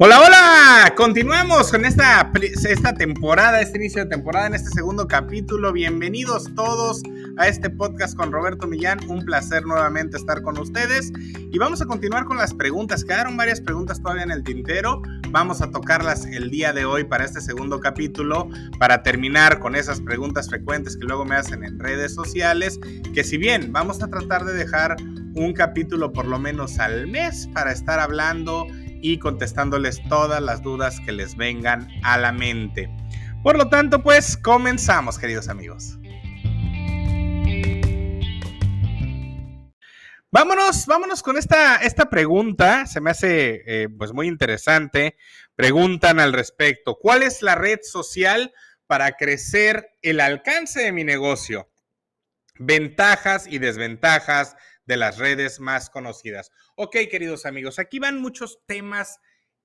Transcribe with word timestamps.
Hola, 0.00 0.20
hola, 0.26 0.94
continuamos 0.96 1.70
con 1.70 1.84
esta, 1.84 2.32
esta 2.68 2.94
temporada, 2.94 3.60
este 3.60 3.78
inicio 3.78 4.02
de 4.02 4.10
temporada, 4.10 4.48
en 4.48 4.54
este 4.54 4.70
segundo 4.70 5.06
capítulo. 5.06 5.72
Bienvenidos 5.72 6.52
todos 6.56 7.00
a 7.36 7.46
este 7.46 7.70
podcast 7.70 8.16
con 8.16 8.32
Roberto 8.32 8.66
Millán. 8.66 8.98
Un 9.08 9.24
placer 9.24 9.64
nuevamente 9.64 10.16
estar 10.16 10.42
con 10.42 10.58
ustedes. 10.58 11.12
Y 11.52 11.58
vamos 11.58 11.80
a 11.80 11.86
continuar 11.86 12.24
con 12.24 12.38
las 12.38 12.52
preguntas. 12.52 13.04
Quedaron 13.04 13.36
varias 13.36 13.60
preguntas 13.60 14.02
todavía 14.02 14.24
en 14.24 14.32
el 14.32 14.42
tintero. 14.42 15.00
Vamos 15.30 15.62
a 15.62 15.70
tocarlas 15.70 16.26
el 16.26 16.50
día 16.50 16.72
de 16.72 16.84
hoy 16.84 17.04
para 17.04 17.24
este 17.24 17.40
segundo 17.40 17.78
capítulo, 17.78 18.48
para 18.80 19.04
terminar 19.04 19.60
con 19.60 19.76
esas 19.76 20.00
preguntas 20.00 20.48
frecuentes 20.48 20.96
que 20.96 21.04
luego 21.04 21.24
me 21.24 21.36
hacen 21.36 21.62
en 21.62 21.78
redes 21.78 22.12
sociales. 22.12 22.80
Que 23.14 23.22
si 23.22 23.38
bien 23.38 23.72
vamos 23.72 24.02
a 24.02 24.08
tratar 24.08 24.44
de 24.44 24.54
dejar 24.54 24.96
un 25.36 25.52
capítulo 25.52 26.12
por 26.12 26.26
lo 26.26 26.40
menos 26.40 26.80
al 26.80 27.06
mes 27.06 27.48
para 27.52 27.70
estar 27.70 28.00
hablando 28.00 28.66
y 29.04 29.18
contestándoles 29.18 30.02
todas 30.08 30.40
las 30.40 30.62
dudas 30.62 30.98
que 30.98 31.12
les 31.12 31.36
vengan 31.36 31.90
a 32.02 32.16
la 32.16 32.32
mente. 32.32 32.88
Por 33.42 33.58
lo 33.58 33.68
tanto, 33.68 34.02
pues 34.02 34.38
comenzamos, 34.38 35.18
queridos 35.18 35.50
amigos. 35.50 35.98
Vámonos, 40.30 40.86
vámonos 40.86 41.22
con 41.22 41.36
esta, 41.36 41.76
esta 41.76 42.08
pregunta. 42.08 42.86
Se 42.86 43.02
me 43.02 43.10
hace 43.10 43.62
eh, 43.66 43.88
pues 43.90 44.14
muy 44.14 44.26
interesante. 44.26 45.18
Preguntan 45.54 46.18
al 46.18 46.32
respecto. 46.32 46.96
¿Cuál 46.98 47.22
es 47.22 47.42
la 47.42 47.56
red 47.56 47.80
social 47.82 48.54
para 48.86 49.18
crecer 49.18 49.90
el 50.00 50.18
alcance 50.18 50.80
de 50.80 50.92
mi 50.92 51.04
negocio? 51.04 51.68
Ventajas 52.58 53.46
y 53.46 53.58
desventajas 53.58 54.56
de 54.86 54.96
las 54.96 55.18
redes 55.18 55.60
más 55.60 55.90
conocidas. 55.90 56.50
Ok, 56.76 56.96
queridos 57.10 57.46
amigos, 57.46 57.78
aquí 57.78 57.98
van 57.98 58.20
muchos 58.20 58.60
temas 58.66 59.20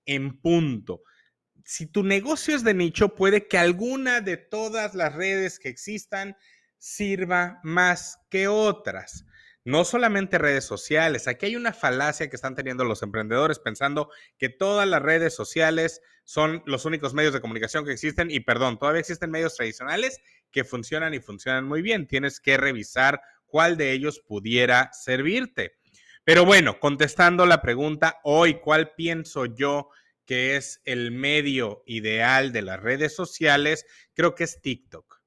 en 0.06 0.40
punto. 0.40 1.04
Si 1.66 1.86
tu 1.86 2.04
negocio 2.04 2.56
es 2.56 2.64
de 2.64 2.74
nicho, 2.74 3.16
puede 3.16 3.48
que 3.48 3.58
alguna 3.58 4.22
de 4.22 4.38
todas 4.38 4.96
las 4.96 5.14
redes 5.14 5.60
que 5.60 5.70
existan 5.70 6.38
sirva 6.78 7.60
más 7.64 8.20
que 8.30 8.48
otras. 8.48 9.26
No 9.66 9.84
solamente 9.84 10.38
redes 10.38 10.64
sociales, 10.64 11.28
aquí 11.28 11.48
hay 11.48 11.56
una 11.56 11.74
falacia 11.74 12.30
que 12.30 12.36
están 12.36 12.56
teniendo 12.56 12.86
los 12.86 13.04
emprendedores 13.04 13.60
pensando 13.60 14.10
que 14.38 14.50
todas 14.50 14.88
las 14.88 15.02
redes 15.02 15.36
sociales 15.36 16.02
son 16.24 16.64
los 16.66 16.86
únicos 16.86 17.14
medios 17.14 17.34
de 17.34 17.42
comunicación 17.42 17.86
que 17.86 17.92
existen 17.92 18.32
y 18.32 18.40
perdón, 18.40 18.80
todavía 18.80 19.02
existen 19.02 19.30
medios 19.30 19.56
tradicionales 19.56 20.22
que 20.50 20.64
funcionan 20.64 21.14
y 21.14 21.20
funcionan 21.20 21.66
muy 21.66 21.82
bien. 21.82 22.08
Tienes 22.08 22.40
que 22.40 22.56
revisar 22.56 23.22
cuál 23.50 23.78
de 23.78 23.92
ellos 23.92 24.22
pudiera 24.26 24.92
servirte. 24.94 25.74
Pero 26.24 26.46
bueno, 26.46 26.80
contestando 26.80 27.46
la 27.46 27.62
pregunta 27.62 28.20
hoy, 28.24 28.56
¿cuál 28.56 28.94
pienso 28.96 29.46
yo 29.46 29.90
que 30.26 30.58
es 30.58 30.82
el 30.86 31.12
medio 31.12 31.82
ideal 31.88 32.52
de 32.52 32.62
las 32.62 32.80
redes 32.80 33.16
sociales? 33.16 33.86
Creo 34.14 34.36
que 34.36 34.44
es 34.44 34.62
TikTok. 34.62 35.22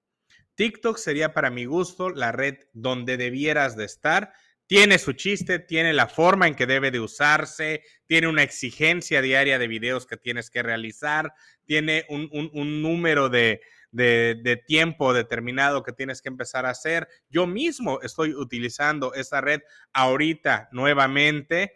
TikTok 0.54 0.98
sería 0.98 1.34
para 1.34 1.50
mi 1.50 1.64
gusto 1.64 2.10
la 2.10 2.30
red 2.30 2.54
donde 2.72 3.16
debieras 3.16 3.76
de 3.76 3.84
estar. 3.84 4.32
Tiene 4.66 4.98
su 4.98 5.12
chiste, 5.12 5.58
tiene 5.58 5.92
la 5.92 6.06
forma 6.06 6.46
en 6.46 6.54
que 6.54 6.66
debe 6.66 6.90
de 6.90 7.00
usarse, 7.00 7.82
tiene 8.06 8.28
una 8.28 8.42
exigencia 8.42 9.20
diaria 9.20 9.58
de 9.58 9.66
videos 9.66 10.06
que 10.06 10.16
tienes 10.16 10.50
que 10.50 10.62
realizar, 10.62 11.32
tiene 11.64 12.06
un, 12.08 12.28
un 12.30 12.80
número 12.80 13.28
de, 13.28 13.60
de, 13.92 14.62
tiempo 14.66 15.12
determinado 15.12 15.82
que 15.82 15.92
tienes 15.92 16.20
que 16.20 16.28
empezar 16.28 16.66
a 16.66 16.70
hacer. 16.70 17.08
Yo 17.28 17.46
mismo 17.46 18.00
estoy 18.02 18.34
utilizando 18.34 19.14
esta 19.14 19.40
red 19.40 19.60
ahorita 19.92 20.68
nuevamente 20.72 21.74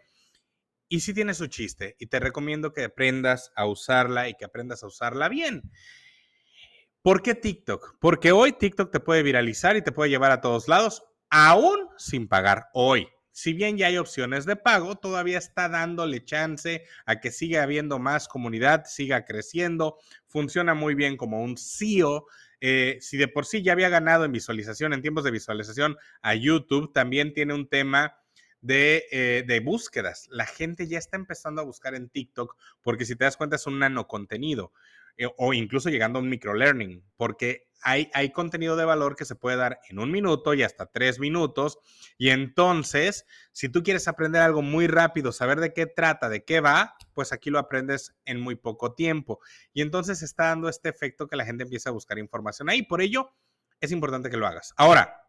y 0.88 1.00
sí 1.00 1.14
tiene 1.14 1.34
su 1.34 1.46
chiste 1.46 1.96
y 1.98 2.06
te 2.06 2.18
recomiendo 2.18 2.72
que 2.72 2.84
aprendas 2.84 3.52
a 3.54 3.66
usarla 3.66 4.28
y 4.28 4.34
que 4.34 4.44
aprendas 4.44 4.82
a 4.82 4.86
usarla 4.86 5.28
bien. 5.28 5.62
¿Por 7.02 7.22
qué 7.22 7.34
TikTok? 7.34 7.98
Porque 8.00 8.32
hoy 8.32 8.52
TikTok 8.52 8.90
te 8.90 9.00
puede 9.00 9.22
viralizar 9.22 9.76
y 9.76 9.82
te 9.82 9.92
puede 9.92 10.10
llevar 10.10 10.32
a 10.32 10.40
todos 10.40 10.66
lados, 10.66 11.04
aún 11.30 11.88
sin 11.98 12.26
pagar 12.26 12.66
hoy 12.72 13.08
si 13.36 13.52
bien 13.52 13.76
ya 13.76 13.88
hay 13.88 13.98
opciones 13.98 14.46
de 14.46 14.56
pago, 14.56 14.96
todavía 14.96 15.36
está 15.36 15.68
dándole 15.68 16.24
chance 16.24 16.84
a 17.04 17.20
que 17.20 17.30
siga 17.30 17.62
habiendo 17.62 17.98
más 17.98 18.28
comunidad, 18.28 18.86
siga 18.86 19.26
creciendo, 19.26 19.98
funciona 20.26 20.72
muy 20.72 20.94
bien 20.94 21.18
como 21.18 21.42
un 21.42 21.58
CEO. 21.58 22.28
Eh, 22.62 22.96
si 23.02 23.18
de 23.18 23.28
por 23.28 23.44
sí 23.44 23.62
ya 23.62 23.72
había 23.72 23.90
ganado 23.90 24.24
en 24.24 24.32
visualización, 24.32 24.94
en 24.94 25.02
tiempos 25.02 25.22
de 25.22 25.32
visualización 25.32 25.98
a 26.22 26.34
YouTube, 26.34 26.94
también 26.94 27.34
tiene 27.34 27.52
un 27.52 27.68
tema 27.68 28.16
de, 28.62 29.04
eh, 29.10 29.44
de, 29.46 29.60
búsquedas. 29.60 30.28
La 30.30 30.46
gente 30.46 30.88
ya 30.88 30.96
está 30.96 31.18
empezando 31.18 31.60
a 31.60 31.66
buscar 31.66 31.94
en 31.94 32.08
TikTok 32.08 32.56
porque 32.80 33.04
si 33.04 33.16
te 33.16 33.26
das 33.26 33.36
cuenta 33.36 33.56
es 33.56 33.66
un 33.66 33.78
nano 33.78 34.08
contenido. 34.08 34.72
Eh, 35.18 35.28
o 35.38 35.54
incluso 35.54 35.88
llegando 35.88 36.18
a 36.18 36.22
un 36.22 36.28
microlearning, 36.28 37.02
porque 37.16 37.70
hay, 37.82 38.10
hay 38.12 38.32
contenido 38.32 38.76
de 38.76 38.84
valor 38.84 39.16
que 39.16 39.24
se 39.24 39.34
puede 39.34 39.56
dar 39.56 39.80
en 39.88 39.98
un 39.98 40.10
minuto 40.10 40.52
y 40.54 40.62
hasta 40.62 40.86
tres 40.86 41.18
minutos. 41.18 41.78
Y 42.18 42.30
entonces, 42.30 43.24
si 43.52 43.68
tú 43.68 43.82
quieres 43.82 44.08
aprender 44.08 44.42
algo 44.42 44.60
muy 44.60 44.86
rápido, 44.86 45.32
saber 45.32 45.60
de 45.60 45.72
qué 45.72 45.86
trata, 45.86 46.28
de 46.28 46.44
qué 46.44 46.60
va, 46.60 46.96
pues 47.14 47.32
aquí 47.32 47.48
lo 47.48 47.58
aprendes 47.58 48.14
en 48.24 48.40
muy 48.40 48.56
poco 48.56 48.94
tiempo. 48.94 49.40
Y 49.72 49.82
entonces 49.82 50.22
está 50.22 50.48
dando 50.48 50.68
este 50.68 50.88
efecto 50.88 51.28
que 51.28 51.36
la 51.36 51.46
gente 51.46 51.64
empieza 51.64 51.90
a 51.90 51.92
buscar 51.92 52.18
información 52.18 52.68
ahí. 52.68 52.82
Por 52.82 53.00
ello, 53.00 53.32
es 53.80 53.92
importante 53.92 54.28
que 54.30 54.36
lo 54.36 54.46
hagas. 54.46 54.74
Ahora, 54.76 55.22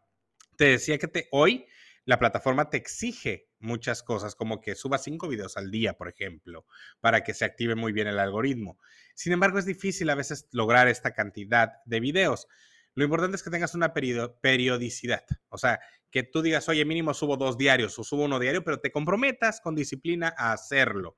te 0.58 0.66
decía 0.66 0.98
que 0.98 1.28
hoy 1.32 1.66
la 2.04 2.20
plataforma 2.20 2.70
te 2.70 2.78
exige 2.78 3.47
muchas 3.60 4.04
cosas, 4.04 4.36
como 4.36 4.62
que 4.62 4.76
suba 4.76 4.98
cinco 4.98 5.28
videos 5.28 5.58
al 5.58 5.72
día, 5.72 5.94
por 5.94 6.08
ejemplo, 6.08 6.66
para 7.00 7.24
que 7.24 7.34
se 7.34 7.46
active 7.46 7.76
muy 7.76 7.92
bien 7.92 8.08
el 8.08 8.20
algoritmo. 8.20 8.80
Sin 9.16 9.34
embargo, 9.34 9.60
es 9.60 9.66
difícil 9.66 10.10
a 10.10 10.16
veces 10.16 10.48
lograr 10.52 10.88
esta 10.88 11.14
cantidad 11.14 11.74
de 11.86 12.00
videos. 12.00 12.48
Lo 12.94 13.04
importante 13.04 13.36
es 13.36 13.44
que 13.44 13.50
tengas 13.50 13.76
una 13.76 13.94
periodicidad, 13.94 15.24
o 15.50 15.58
sea, 15.58 15.80
que 16.10 16.24
tú 16.24 16.42
digas, 16.42 16.68
oye, 16.70 16.84
mínimo 16.86 17.14
subo 17.14 17.38
dos 17.38 17.58
diarios 17.58 17.98
o 18.00 18.04
subo 18.04 18.24
uno 18.24 18.40
diario, 18.40 18.64
pero 18.64 18.80
te 18.80 18.92
comprometas 18.92 19.62
con 19.62 19.76
disciplina 19.76 20.34
a 20.38 20.54
hacerlo. 20.54 21.18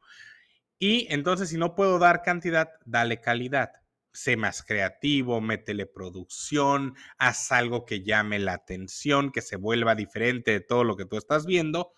Y 0.78 1.08
entonces, 1.14 1.50
si 1.50 1.58
no 1.58 1.76
puedo 1.76 2.00
dar 2.00 2.22
cantidad, 2.22 2.70
dale 2.86 3.22
calidad 3.22 3.72
sé 4.12 4.38
más 4.38 4.64
creativo, 4.64 5.42
métele 5.42 5.86
producción, 5.86 6.96
haz 7.18 7.52
algo 7.52 7.86
que 7.86 8.04
llame 8.04 8.40
la 8.40 8.54
atención, 8.54 9.32
que 9.32 9.42
se 9.42 9.56
vuelva 9.56 9.96
diferente 9.96 10.52
de 10.52 10.62
todo 10.62 10.84
lo 10.84 10.96
que 10.96 11.06
tú 11.06 11.18
estás 11.18 11.46
viendo. 11.46 11.94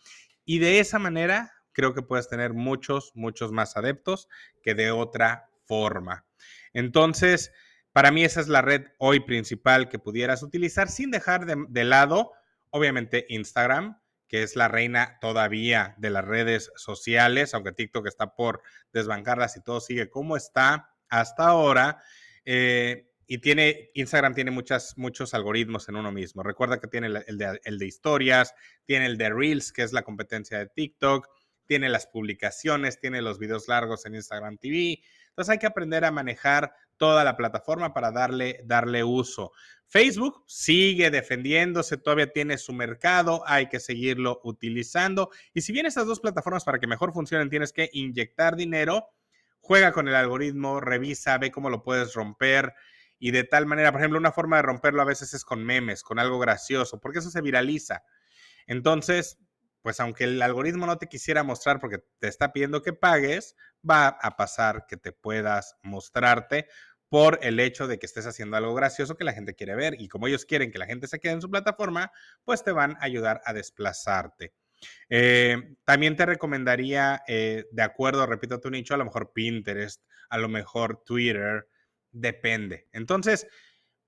Y 0.51 0.59
de 0.59 0.81
esa 0.81 0.99
manera 0.99 1.53
creo 1.71 1.93
que 1.93 2.01
puedes 2.01 2.27
tener 2.27 2.51
muchos, 2.51 3.13
muchos 3.15 3.53
más 3.53 3.77
adeptos 3.77 4.27
que 4.61 4.75
de 4.75 4.91
otra 4.91 5.49
forma. 5.65 6.25
Entonces, 6.73 7.53
para 7.93 8.11
mí 8.11 8.25
esa 8.25 8.41
es 8.41 8.49
la 8.49 8.61
red 8.61 8.87
hoy 8.97 9.21
principal 9.21 9.87
que 9.87 9.97
pudieras 9.97 10.43
utilizar 10.43 10.89
sin 10.89 11.09
dejar 11.09 11.45
de, 11.45 11.83
lado, 11.85 12.33
obviamente, 12.69 13.25
Instagram, 13.29 14.01
que 14.27 14.43
es 14.43 14.57
la 14.57 14.67
reina 14.67 15.19
todavía 15.21 15.95
de 15.99 16.09
las 16.09 16.25
redes 16.25 16.69
sociales, 16.75 17.53
aunque 17.53 17.71
TikTok 17.71 18.05
está 18.07 18.35
por 18.35 18.61
desbancarlas 18.91 19.55
y 19.55 19.63
todo 19.63 19.79
sigue 19.79 20.09
como 20.09 20.35
está 20.35 20.89
hasta 21.07 21.45
ahora. 21.45 22.03
Eh, 22.43 23.09
y 23.31 23.37
tiene, 23.37 23.91
Instagram 23.93 24.33
tiene 24.33 24.51
muchas, 24.51 24.97
muchos 24.97 25.33
algoritmos 25.33 25.87
en 25.87 25.95
uno 25.95 26.11
mismo. 26.11 26.43
Recuerda 26.43 26.81
que 26.81 26.87
tiene 26.87 27.07
el 27.07 27.37
de, 27.37 27.61
el 27.63 27.79
de, 27.79 27.87
historias, 27.87 28.53
tiene 28.83 29.05
el 29.05 29.17
de 29.17 29.29
Reels, 29.29 29.71
que 29.71 29.83
es 29.83 29.93
la 29.93 30.01
competencia 30.01 30.59
de 30.59 30.67
TikTok, 30.67 31.29
tiene 31.65 31.87
las 31.87 32.07
publicaciones, 32.07 32.99
tiene 32.99 33.21
los 33.21 33.39
videos 33.39 33.69
largos 33.69 34.05
en 34.05 34.15
Instagram 34.15 34.57
TV. 34.57 35.01
Entonces 35.29 35.49
hay 35.49 35.59
que 35.59 35.65
aprender 35.65 36.03
a 36.03 36.11
manejar 36.11 36.73
toda 36.97 37.23
la 37.23 37.37
plataforma 37.37 37.93
para 37.93 38.11
darle, 38.11 38.59
darle 38.65 39.01
uso. 39.01 39.53
Facebook 39.87 40.43
sigue 40.45 41.09
defendiéndose, 41.09 41.95
todavía 41.95 42.33
tiene 42.33 42.57
su 42.57 42.73
mercado, 42.73 43.43
hay 43.47 43.69
que 43.69 43.79
seguirlo 43.79 44.41
utilizando. 44.43 45.29
Y 45.53 45.61
si 45.61 45.71
bien 45.71 45.85
estas 45.85 46.05
dos 46.05 46.19
plataformas 46.19 46.65
para 46.65 46.79
que 46.79 46.87
mejor 46.87 47.13
funcionen 47.13 47.49
tienes 47.49 47.71
que 47.71 47.89
inyectar 47.93 48.57
dinero, 48.57 49.07
juega 49.61 49.93
con 49.93 50.09
el 50.09 50.15
algoritmo, 50.15 50.81
revisa, 50.81 51.37
ve 51.37 51.49
cómo 51.49 51.69
lo 51.69 51.81
puedes 51.81 52.13
romper 52.13 52.73
y 53.21 53.29
de 53.29 53.43
tal 53.43 53.67
manera, 53.67 53.91
por 53.91 54.01
ejemplo, 54.01 54.17
una 54.17 54.31
forma 54.31 54.55
de 54.55 54.63
romperlo 54.63 54.99
a 54.99 55.05
veces 55.05 55.35
es 55.35 55.45
con 55.45 55.63
memes, 55.63 56.01
con 56.01 56.17
algo 56.17 56.39
gracioso, 56.39 56.99
porque 56.99 57.19
eso 57.19 57.29
se 57.29 57.39
viraliza. 57.39 58.03
Entonces, 58.65 59.37
pues 59.83 59.99
aunque 59.99 60.23
el 60.23 60.41
algoritmo 60.41 60.87
no 60.87 60.97
te 60.97 61.07
quisiera 61.07 61.43
mostrar 61.43 61.79
porque 61.79 61.99
te 62.17 62.27
está 62.27 62.51
pidiendo 62.51 62.81
que 62.81 62.93
pagues, 62.93 63.55
va 63.87 64.07
a 64.07 64.35
pasar 64.37 64.85
que 64.87 64.97
te 64.97 65.11
puedas 65.11 65.75
mostrarte 65.83 66.67
por 67.09 67.37
el 67.43 67.59
hecho 67.59 67.87
de 67.87 67.99
que 67.99 68.07
estés 68.07 68.25
haciendo 68.25 68.57
algo 68.57 68.73
gracioso 68.73 69.15
que 69.15 69.23
la 69.23 69.33
gente 69.33 69.53
quiere 69.53 69.75
ver 69.75 70.01
y 70.01 70.07
como 70.07 70.27
ellos 70.27 70.45
quieren 70.45 70.71
que 70.71 70.79
la 70.79 70.87
gente 70.87 71.05
se 71.07 71.19
quede 71.19 71.33
en 71.33 71.41
su 71.41 71.51
plataforma, 71.51 72.11
pues 72.43 72.63
te 72.63 72.71
van 72.71 72.95
a 72.95 73.03
ayudar 73.03 73.39
a 73.45 73.53
desplazarte. 73.53 74.55
Eh, 75.09 75.75
también 75.85 76.15
te 76.15 76.25
recomendaría, 76.25 77.21
eh, 77.27 77.65
de 77.71 77.83
acuerdo, 77.83 78.25
repito, 78.25 78.59
tu 78.59 78.71
nicho, 78.71 78.95
a 78.95 78.97
lo 78.97 79.05
mejor 79.05 79.31
Pinterest, 79.31 80.01
a 80.29 80.39
lo 80.39 80.49
mejor 80.49 81.03
Twitter, 81.03 81.67
depende. 82.11 82.87
Entonces, 82.91 83.47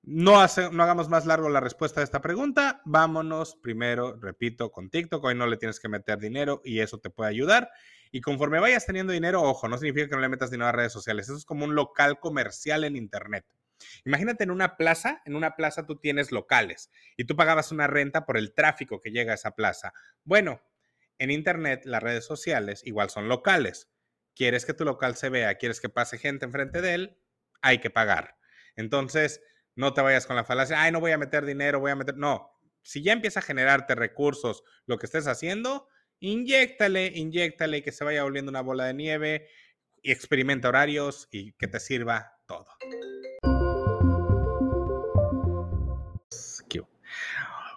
no, 0.01 0.45
no 0.71 0.83
hagamos 0.83 1.09
más 1.09 1.25
largo 1.25 1.49
la 1.49 1.61
respuesta 1.61 2.01
a 2.01 2.03
esta 2.03 2.21
pregunta. 2.21 2.81
Vámonos 2.85 3.55
primero, 3.55 4.19
repito, 4.19 4.71
con 4.71 4.89
TikTok. 4.89 5.23
Hoy 5.23 5.35
no 5.35 5.47
le 5.47 5.57
tienes 5.57 5.79
que 5.79 5.87
meter 5.87 6.19
dinero 6.19 6.61
y 6.63 6.79
eso 6.79 6.99
te 6.99 7.09
puede 7.09 7.29
ayudar. 7.29 7.69
Y 8.11 8.21
conforme 8.21 8.59
vayas 8.59 8.85
teniendo 8.85 9.13
dinero, 9.13 9.41
ojo, 9.41 9.67
no 9.67 9.77
significa 9.77 10.07
que 10.07 10.15
no 10.15 10.21
le 10.21 10.29
metas 10.29 10.51
dinero 10.51 10.67
a 10.67 10.73
redes 10.73 10.91
sociales. 10.91 11.27
Eso 11.27 11.37
es 11.37 11.45
como 11.45 11.65
un 11.65 11.73
local 11.73 12.19
comercial 12.19 12.83
en 12.83 12.95
Internet. 12.95 13.45
Imagínate 14.05 14.43
en 14.43 14.51
una 14.51 14.77
plaza, 14.77 15.21
en 15.25 15.35
una 15.35 15.55
plaza 15.55 15.85
tú 15.85 15.97
tienes 15.97 16.31
locales 16.31 16.91
y 17.17 17.25
tú 17.25 17.35
pagabas 17.35 17.71
una 17.71 17.87
renta 17.87 18.25
por 18.25 18.37
el 18.37 18.53
tráfico 18.53 19.01
que 19.01 19.11
llega 19.11 19.31
a 19.31 19.35
esa 19.35 19.51
plaza. 19.51 19.93
Bueno, 20.23 20.61
en 21.17 21.31
Internet 21.31 21.83
las 21.85 22.03
redes 22.03 22.25
sociales 22.25 22.81
igual 22.85 23.09
son 23.09 23.29
locales. 23.29 23.89
¿Quieres 24.35 24.65
que 24.65 24.73
tu 24.73 24.83
local 24.83 25.15
se 25.15 25.29
vea? 25.29 25.55
¿Quieres 25.55 25.79
que 25.79 25.89
pase 25.89 26.17
gente 26.17 26.45
enfrente 26.45 26.81
de 26.81 26.93
él? 26.93 27.17
Hay 27.63 27.79
que 27.79 27.89
pagar. 27.89 28.35
Entonces, 28.75 29.41
no 29.75 29.93
te 29.93 30.01
vayas 30.01 30.27
con 30.27 30.35
la 30.35 30.43
falacia, 30.43 30.79
ay, 30.79 30.91
no 30.91 30.99
voy 30.99 31.11
a 31.11 31.17
meter 31.17 31.45
dinero, 31.45 31.79
voy 31.79 31.91
a 31.91 31.95
meter... 31.95 32.15
No, 32.15 32.51
si 32.83 33.01
ya 33.01 33.13
empieza 33.13 33.39
a 33.39 33.43
generarte 33.43 33.95
recursos 33.95 34.63
lo 34.85 34.99
que 34.99 35.07
estés 35.07 35.25
haciendo, 35.25 35.87
inyectale, 36.19 37.07
inyectale 37.07 37.81
que 37.81 37.91
se 37.91 38.03
vaya 38.03 38.23
volviendo 38.23 38.51
una 38.51 38.61
bola 38.61 38.85
de 38.85 38.93
nieve 38.93 39.49
y 40.01 40.11
experimenta 40.11 40.69
horarios 40.69 41.27
y 41.31 41.53
que 41.53 41.67
te 41.67 41.79
sirva 41.79 42.37
todo. 42.45 42.67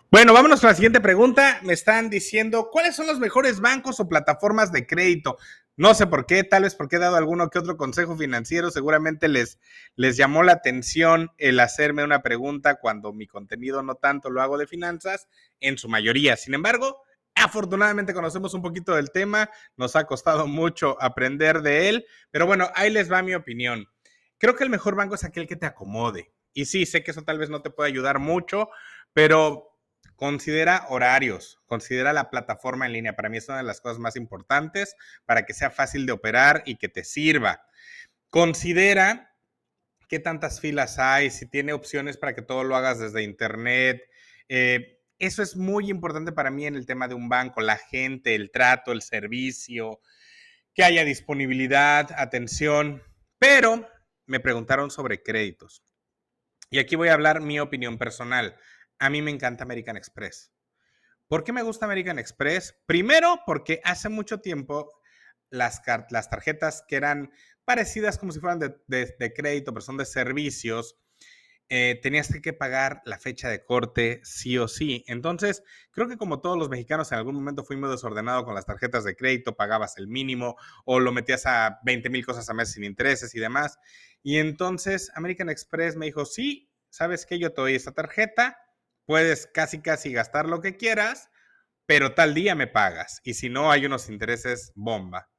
Bueno, 0.09 0.33
vámonos 0.33 0.61
con 0.61 0.69
la 0.69 0.75
siguiente 0.75 1.01
pregunta. 1.01 1.59
Me 1.63 1.73
están 1.73 2.09
diciendo, 2.09 2.71
¿cuáles 2.71 2.95
son 2.95 3.07
los 3.07 3.19
mejores 3.19 3.61
bancos 3.61 3.99
o 3.99 4.09
plataformas 4.09 4.71
de 4.71 4.87
crédito? 4.87 5.37
No 5.79 5.93
sé 5.93 6.07
por 6.07 6.25
qué, 6.25 6.43
tal 6.43 6.63
vez 6.63 6.75
porque 6.75 6.97
he 6.97 6.99
dado 6.99 7.17
alguno 7.17 7.51
que 7.51 7.59
otro 7.59 7.77
consejo 7.77 8.17
financiero, 8.17 8.71
seguramente 8.71 9.29
les, 9.29 9.59
les 9.95 10.17
llamó 10.17 10.43
la 10.43 10.53
atención 10.53 11.33
el 11.37 11.61
hacerme 11.61 12.03
una 12.03 12.23
pregunta 12.23 12.77
cuando 12.77 13.13
mi 13.13 13.27
contenido 13.27 13.83
no 13.83 13.97
tanto 13.97 14.31
lo 14.31 14.41
hago 14.41 14.57
de 14.57 14.67
finanzas, 14.67 15.29
en 15.61 15.77
su 15.77 15.91
mayoría. 15.91 16.37
Sin 16.37 16.55
embargo, 16.55 17.03
afortunadamente 17.35 18.15
conocemos 18.15 18.55
un 18.55 18.63
poquito 18.63 18.95
del 18.95 19.11
tema, 19.11 19.51
nos 19.77 19.97
ha 19.97 20.05
costado 20.05 20.47
mucho 20.47 20.97
aprender 20.99 21.61
de 21.61 21.91
él, 21.91 22.07
pero 22.31 22.47
bueno, 22.47 22.71
ahí 22.75 22.91
les 22.91 23.13
va 23.13 23.21
mi 23.23 23.35
opinión. 23.35 23.87
Creo 24.39 24.57
que 24.57 24.65
el 24.65 24.71
mejor 24.71 24.97
banco 24.97 25.15
es 25.15 25.25
aquel 25.25 25.47
que 25.47 25.57
te 25.57 25.67
acomode. 25.67 26.33
Y 26.55 26.65
sí, 26.65 26.87
sé 26.87 27.05
que 27.05 27.11
eso 27.11 27.23
tal 27.23 27.39
vez 27.39 27.51
no 27.51 27.61
te 27.61 27.69
puede 27.69 27.91
ayudar 27.91 28.19
mucho, 28.19 28.71
pero 29.13 29.76
Considera 30.17 30.87
horarios, 30.89 31.61
considera 31.67 32.15
la 32.15 32.31
plataforma 32.31 32.87
en 32.87 32.93
línea. 32.93 33.17
Para 33.17 33.29
mí 33.29 33.37
es 33.37 33.49
una 33.49 33.59
de 33.59 33.65
las 33.65 33.83
cosas 33.83 33.99
más 33.99 34.17
importantes 34.17 34.97
para 35.27 35.45
que 35.45 35.53
sea 35.53 35.71
fácil 35.71 36.07
de 36.07 36.13
operar 36.13 36.63
y 36.65 36.77
que 36.77 36.89
te 36.89 37.05
sirva. 37.05 37.67
Considera 38.31 39.35
qué 40.09 40.19
tantas 40.19 40.61
filas 40.61 40.99
hay, 40.99 41.31
si 41.31 41.47
tiene 41.47 41.75
opciones 41.75 42.17
para 42.17 42.35
que 42.35 42.41
todo 42.41 42.65
lo 42.65 42.77
hagas 42.77 42.99
desde 42.99 43.23
internet. 43.23 44.03
Eh, 44.49 45.03
eso 45.19 45.43
es 45.43 45.55
muy 45.55 45.91
importante 45.91 46.33
para 46.33 46.51
mí 46.51 46.67
en 46.67 46.77
el 46.77 46.87
tema 46.87 47.09
de 47.09 47.15
un 47.15 47.29
banco, 47.29 47.61
la 47.61 47.77
gente, 47.77 48.35
el 48.35 48.51
trato, 48.51 48.93
el 48.93 49.03
servicio, 49.03 50.01
que 50.75 50.83
haya 50.83 51.05
disponibilidad, 51.05 52.11
atención. 52.17 53.03
Pero 53.39 53.87
me 54.25 54.41
preguntaron 54.41 54.91
sobre 54.91 55.23
créditos. 55.23 55.83
Y 56.71 56.79
aquí 56.79 56.97
voy 56.97 57.09
a 57.09 57.15
hablar 57.15 57.43
mi 57.43 57.61
opinión 57.61 57.99
personal 57.99 58.57
a 58.99 59.11
mí 59.11 59.23
me 59.23 59.31
encanta 59.31 59.65
American 59.65 59.97
Express. 59.97 60.53
¿Por 61.29 61.43
qué 61.43 61.53
me 61.53 61.63
gusta 61.63 61.87
American 61.87 62.19
Express? 62.19 62.77
Primero, 62.87 63.41
porque 63.45 63.81
hace 63.85 64.09
mucho 64.09 64.41
tiempo 64.41 64.93
las, 65.51 65.83
tarjetas 65.83 66.85
que 66.87 66.97
eran 66.97 67.33
parecidas 67.65 68.19
como 68.19 68.33
si 68.33 68.41
fueran 68.41 68.61
de, 68.61 69.33
crédito, 69.35 69.73
pero 69.73 69.81
son 69.81 69.97
de 69.97 70.05
servicios, 70.05 70.97
eh, 71.69 71.99
tenías 72.01 72.33
que 72.41 72.53
pagar 72.53 73.03
la 73.07 73.19
fecha 73.19 73.49
de 73.49 73.65
corte 73.65 74.21
sí 74.23 74.57
o 74.57 74.69
sí. 74.69 75.05
Entonces, 75.09 75.65
creo 75.91 76.07
que 76.07 76.17
como 76.17 76.41
todos 76.41 76.57
los 76.57 76.69
mexicanos 76.69 77.11
en 77.11 77.19
algún 77.19 77.35
momento 77.35 77.65
fuimos 77.65 77.91
desordenados 77.91 78.45
con 78.45 78.55
las 78.55 78.67
tarjetas 78.67 79.03
de 79.03 79.17
crédito, 79.17 79.57
pagabas 79.57 79.99
el 79.99 80.07
mínimo 80.07 80.55
o 80.85 81.01
lo 81.01 81.11
metías 81.11 81.45
a 81.47 81.81
20 81.85 82.09
mil 82.09 82.25
cosas 82.25 82.49
a 82.49 82.55
mes 82.55 82.71
sin 82.71 82.85
intereses 82.85 83.35
y 83.35 83.41
demás. 83.41 83.79
Y 84.23 84.39
entonces 84.39 85.11
American 85.17 85.49
Express 85.49 85.97
me 85.97 86.07
dijo, 86.07 86.25
sí, 86.25 86.71
¿sabes 86.89 87.27
qué? 87.27 87.39
Yo 87.41 87.53
te 87.53 87.63
doy 87.63 87.75
esta 87.75 87.93
tarjeta, 87.93 88.57
puedes 89.07 89.47
casi 89.47 89.81
casi 89.81 90.13
gastar 90.13 90.47
lo 90.47 90.61
que 90.61 90.77
quieras, 90.77 91.31
pero 91.87 92.15
tal 92.15 92.35
día 92.35 92.55
me 92.55 92.67
pagas. 92.67 93.21
Y 93.25 93.35
si 93.35 93.49
no, 93.49 93.71
hay 93.71 93.87
unos 93.87 94.09
intereses 94.09 94.73
bomba. 94.75 95.31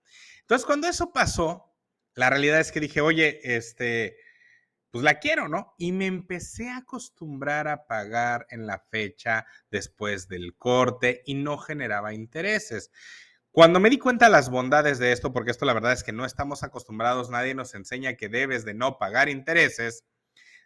Entonces, 0.42 0.66
cuando 0.66 0.88
eso 0.88 1.12
pasó, 1.12 1.75
la 2.16 2.30
realidad 2.30 2.60
es 2.60 2.72
que 2.72 2.80
dije, 2.80 3.02
oye, 3.02 3.40
este, 3.44 4.18
pues 4.92 5.04
la 5.04 5.19
quiero, 5.19 5.48
¿no? 5.48 5.75
Y 5.78 5.92
me 5.92 6.06
empecé 6.06 6.69
a 6.69 6.78
acostumbrar 6.78 7.68
a 7.68 7.86
pagar 7.86 8.48
en 8.50 8.66
la 8.66 8.80
fecha 8.80 9.46
después 9.69 10.28
del 10.28 10.56
corte 10.56 11.22
y 11.25 11.36
no 11.36 11.58
generaba 11.58 12.14
intereses. 12.14 12.90
Cuando 13.52 13.80
me 13.80 13.90
di 13.90 13.98
cuenta 13.98 14.30
las 14.30 14.50
bondades 14.50 15.00
de 15.00 15.12
esto, 15.12 15.34
porque 15.34 15.52
esto 15.52 15.66
la 15.66 15.74
verdad 15.74 15.92
es 15.92 16.04
que 16.04 16.14
no 16.14 16.25
estamos 16.25 16.64
acostumbrados, 16.64 17.30
nadie 17.30 17.56
nos 17.56 17.75
enseña 17.75 18.16
que 18.16 18.30
debes 18.30 18.66
de 18.66 18.74
no 18.74 18.98
pagar 18.98 19.30
intereses, 19.30 20.06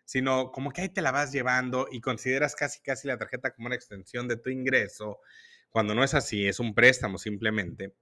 sino 0.06 0.52
como 0.52 0.72
que 0.72 0.82
ahí 0.82 0.90
te 0.90 1.02
la 1.02 1.12
vas 1.12 1.32
llevando 1.32 1.88
y 1.92 2.02
consideras 2.02 2.56
casi 2.56 2.82
casi 2.82 3.08
la 3.08 3.18
tarjeta 3.18 3.54
como 3.54 3.68
una 3.68 3.76
extensión 3.76 4.28
de 4.28 4.38
tu 4.38 4.50
ingreso, 4.50 5.20
cuando 5.70 5.96
no 5.96 6.04
es 6.04 6.14
así, 6.14 6.48
es 6.48 6.60
un 6.60 6.76
préstamo 6.76 7.18
simplemente, 7.18 7.96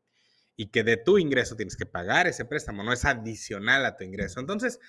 y 0.55 0.71
que 0.71 0.83
de 0.83 0.97
tu 0.97 1.17
ingreso 1.17 1.55
tienes 1.55 1.77
que 1.77 1.85
pagar 1.85 2.27
ese 2.27 2.45
préstamo, 2.45 2.83
no 2.83 2.91
es 2.91 3.05
adicional 3.05 3.85
a 3.85 3.95
tu 3.95 4.03
ingreso. 4.03 4.39
Entonces, 4.39 4.79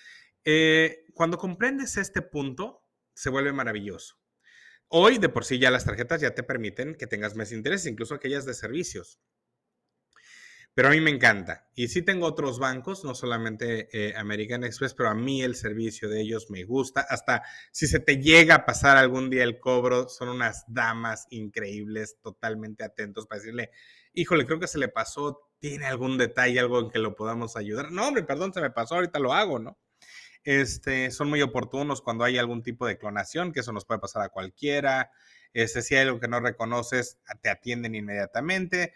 eh, 0.45 1.05
cuando 1.15 1.39
comprendes 1.39 1.97
este 1.97 2.23
punto, 2.23 2.83
se 3.15 3.31
vuelve 3.31 3.53
maravilloso. 3.53 4.17
Hoy, 4.89 5.19
de 5.19 5.29
por 5.29 5.45
sí, 5.45 5.59
ya 5.59 5.71
las 5.71 5.85
tarjetas 5.85 6.21
ya 6.21 6.35
te 6.35 6.43
permiten 6.43 6.97
que 6.97 7.07
tengas 7.07 7.37
más 7.37 7.53
interés, 7.53 7.87
incluso 7.87 8.15
aquellas 8.15 8.45
de 8.47 8.55
servicios. 8.55 9.21
Pero 10.75 10.89
a 10.89 10.91
mí 10.93 11.01
me 11.01 11.11
encanta. 11.11 11.69
Y 11.75 11.89
sí 11.89 12.03
tengo 12.03 12.27
otros 12.27 12.59
bancos, 12.59 13.05
no 13.05 13.15
solamente 13.15 13.89
eh, 13.93 14.15
American 14.17 14.63
Express, 14.65 14.95
pero 14.95 15.09
a 15.09 15.15
mí 15.15 15.43
el 15.43 15.57
servicio 15.57 16.09
de 16.09 16.21
ellos 16.21 16.49
me 16.51 16.65
gusta. 16.65 17.01
Hasta 17.09 17.43
si 17.73 17.87
se 17.87 17.99
te 17.99 18.19
llega 18.19 18.55
a 18.55 18.67
pasar 18.67 18.97
algún 18.97 19.31
día 19.31 19.43
el 19.43 19.59
cobro, 19.59 20.09
son 20.09 20.29
unas 20.29 20.65
damas 20.69 21.27
increíbles, 21.31 22.19
totalmente 22.23 22.85
atentos 22.85 23.27
para 23.27 23.41
decirle, 23.41 23.71
híjole, 24.13 24.47
creo 24.47 24.61
que 24.61 24.69
se 24.69 24.79
le 24.79 24.89
pasó, 24.89 25.51
tiene 25.59 25.87
algún 25.87 26.19
detalle, 26.19 26.61
algo 26.61 26.81
en 26.81 26.91
que 26.91 27.01
lo 27.01 27.17
podamos 27.17 27.57
ayudar. 27.57 27.91
No, 27.91 28.07
hombre, 28.07 28.23
perdón, 28.23 28.53
se 28.53 28.61
me 28.61 28.71
pasó, 28.71 28.95
ahorita 28.95 29.19
lo 29.19 29.33
hago, 29.33 29.59
¿no? 29.59 29.77
Este, 30.45 31.11
son 31.11 31.29
muy 31.29 31.43
oportunos 31.43 32.01
cuando 32.01 32.25
hay 32.25 32.39
algún 32.39 32.63
tipo 32.63 32.87
de 32.87 32.97
clonación, 32.97 33.53
que 33.53 33.61
eso 33.61 33.73
nos 33.73 33.85
puede 33.85 34.01
pasar 34.01 34.23
a 34.23 34.29
cualquiera. 34.31 35.11
Este, 35.53 35.83
si 35.83 35.97
hay 35.97 36.07
algo 36.07 36.21
que 36.21 36.29
no 36.29 36.41
reconoces, 36.41 37.19
te 37.43 37.51
atienden 37.51 37.95
inmediatamente 37.97 38.95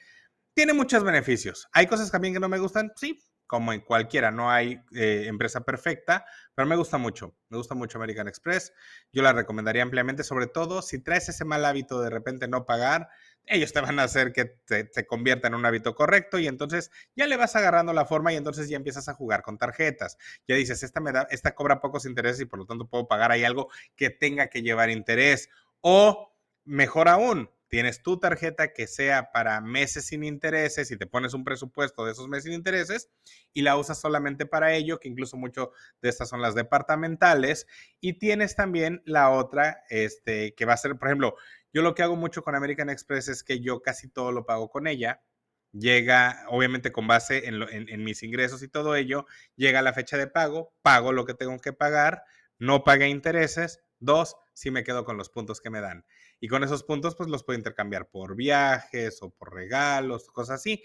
tiene 0.55 0.73
muchos 0.73 1.05
beneficios. 1.05 1.69
Hay 1.73 1.87
cosas 1.87 2.11
también 2.11 2.35
que 2.35 2.41
no 2.41 2.49
me 2.49 2.59
gustan, 2.59 2.93
sí, 2.97 3.21
como 3.47 3.73
en 3.73 3.81
cualquiera, 3.81 4.31
no 4.31 4.51
hay 4.51 4.81
eh, 4.95 5.25
empresa 5.27 5.61
perfecta, 5.61 6.25
pero 6.55 6.67
me 6.67 6.77
gusta 6.77 6.99
mucho, 6.99 7.37
me 7.51 7.59
gusta 7.59 7.75
mucho 7.75 7.99
American 7.99 8.27
Express. 8.27 8.73
Yo 9.13 9.23
la 9.23 9.33
recomendaría 9.33 9.83
ampliamente, 9.83 10.25
sobre 10.25 10.47
todo 10.47 10.81
si 10.81 10.99
traes 11.03 11.29
ese 11.29 11.45
mal 11.45 11.65
hábito 11.65 12.01
de 12.01 12.11
repente 12.11 12.49
no 12.49 12.65
pagar, 12.65 13.09
ellos 13.47 13.73
te 13.73 13.81
van 13.81 13.99
a 13.99 14.05
hacer 14.05 14.33
que 14.33 14.47
te, 14.47 15.07
convierta 15.07 15.49
en 15.49 15.55
un 15.55 15.67
hábito 15.67 15.95
correcto 15.95 16.39
y 16.39 16.47
entonces 16.47 16.91
ya 17.15 17.27
le 17.27 17.37
vas 17.37 17.55
agarrando 17.57 17.93
la 17.93 18.07
forma 18.07 18.33
y 18.33 18.37
entonces 18.37 18.69
ya 18.69 18.77
empiezas 18.77 19.09
a 19.09 19.15
jugar 19.15 19.43
con 19.43 19.59
tarjetas. 19.59 20.17
Ya 20.49 20.57
dices, 20.57 20.83
esta 20.83 21.01
me 21.01 21.13
da, 21.13 21.27
esta 21.31 21.55
cobra 21.55 21.81
pocos 21.81 22.07
intereses 22.07 22.41
y 22.41 22.47
por 22.47 22.59
lo 22.59 22.67
tanto 22.67 22.89
puedo 22.89 23.07
pagar 23.07 23.33
ahí 23.33 23.45
algo 23.45 23.69
que 23.97 24.11
tenga 24.11 24.49
que 24.49 24.63
llevar 24.63 24.89
interés. 24.89 25.51
O 25.81 26.35
mejor 26.65 27.09
aún, 27.09 27.51
tienes 27.75 28.05
tu 28.05 28.21
tarjeta 28.21 28.73
que 28.73 28.87
sea 28.87 29.33
para 29.33 29.61
meses 29.61 30.07
sin 30.07 30.23
intereses 30.23 30.93
y 30.93 30.97
te 30.97 31.09
pones 31.09 31.35
un 31.35 31.43
presupuesto 31.43 32.05
de 32.05 32.13
esos 32.13 32.29
meses 32.29 32.45
sin 32.45 32.53
intereses 32.53 33.11
y 33.53 33.63
la 33.63 33.77
usas 33.77 34.01
solamente 34.01 34.47
para 34.47 34.75
ello, 34.75 35.01
que 35.01 35.09
incluso 35.09 35.37
mucho 35.37 35.73
de 36.01 36.09
estas 36.09 36.29
son 36.29 36.41
las 36.41 36.55
departamentales. 36.55 37.67
Y 38.01 38.13
tienes 38.13 38.55
también 38.55 39.03
la 39.07 39.29
otra, 39.31 39.83
este, 39.89 40.55
que 40.55 40.67
va 40.67 40.75
a 40.75 40.77
ser, 40.77 40.97
por 40.97 41.09
ejemplo, 41.09 41.35
yo 41.73 41.83
lo 41.83 41.97
que 41.97 42.05
hago 42.05 42.15
mucho 42.15 42.45
con 42.45 42.55
American 42.55 42.91
Express 42.91 43.27
es 43.27 43.43
que 43.43 43.59
yo 43.59 43.83
casi 43.83 44.09
todo 44.09 44.31
lo 44.31 44.47
pago 44.47 44.71
con 44.71 44.87
ella. 44.87 45.25
Llega, 45.73 46.47
obviamente 46.51 46.93
con 46.93 47.09
base 47.09 47.49
en, 47.49 48.05
mis 48.05 48.23
ingresos 48.23 48.63
y 48.63 48.69
todo 48.69 48.95
ello, 48.95 49.27
llega 49.57 49.83
la 49.83 49.93
fecha 49.93 50.17
de 50.17 50.29
pago, 50.29 50.73
pago 50.83 51.11
lo 51.11 51.25
que 51.25 51.35
tengo 51.35 51.59
que 51.59 51.73
pagar, 51.73 52.23
no 52.57 52.85
pagué 52.85 53.09
intereses, 53.09 53.81
dos, 53.99 54.37
si 54.53 54.71
me 54.71 54.85
quedo 54.85 55.05
con 55.05 55.17
los 55.17 55.29
puntos 55.29 55.61
que 55.61 55.71
me 55.71 55.81
dan. 55.81 56.05
Y 56.41 56.49
con 56.49 56.63
esos 56.63 56.83
puntos, 56.85 57.17
pues 57.17 57.29
los 57.29 57.45
puedo 57.45 57.59
intercambiar 57.59 58.09
por 58.11 58.37
viajes 58.37 59.23
o 59.23 59.31
por 59.31 59.55
regalos, 59.55 60.29
cosas 60.29 60.61
así. 60.61 60.83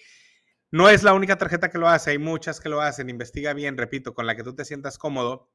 No 0.72 0.90
es 0.90 1.04
la 1.04 1.14
única 1.14 1.38
tarjeta 1.38 1.70
que 1.70 1.80
lo 1.80 1.88
hace, 1.88 2.12
hay 2.12 2.18
muchas 2.20 2.60
que 2.60 2.70
lo 2.70 2.82
hacen. 2.82 3.10
Investiga 3.10 3.54
bien, 3.54 3.78
repito, 3.78 4.14
con 4.14 4.28
la 4.28 4.36
que 4.36 4.44
tú 4.44 4.54
te 4.54 4.66
sientas 4.66 4.98
cómodo, 4.98 5.50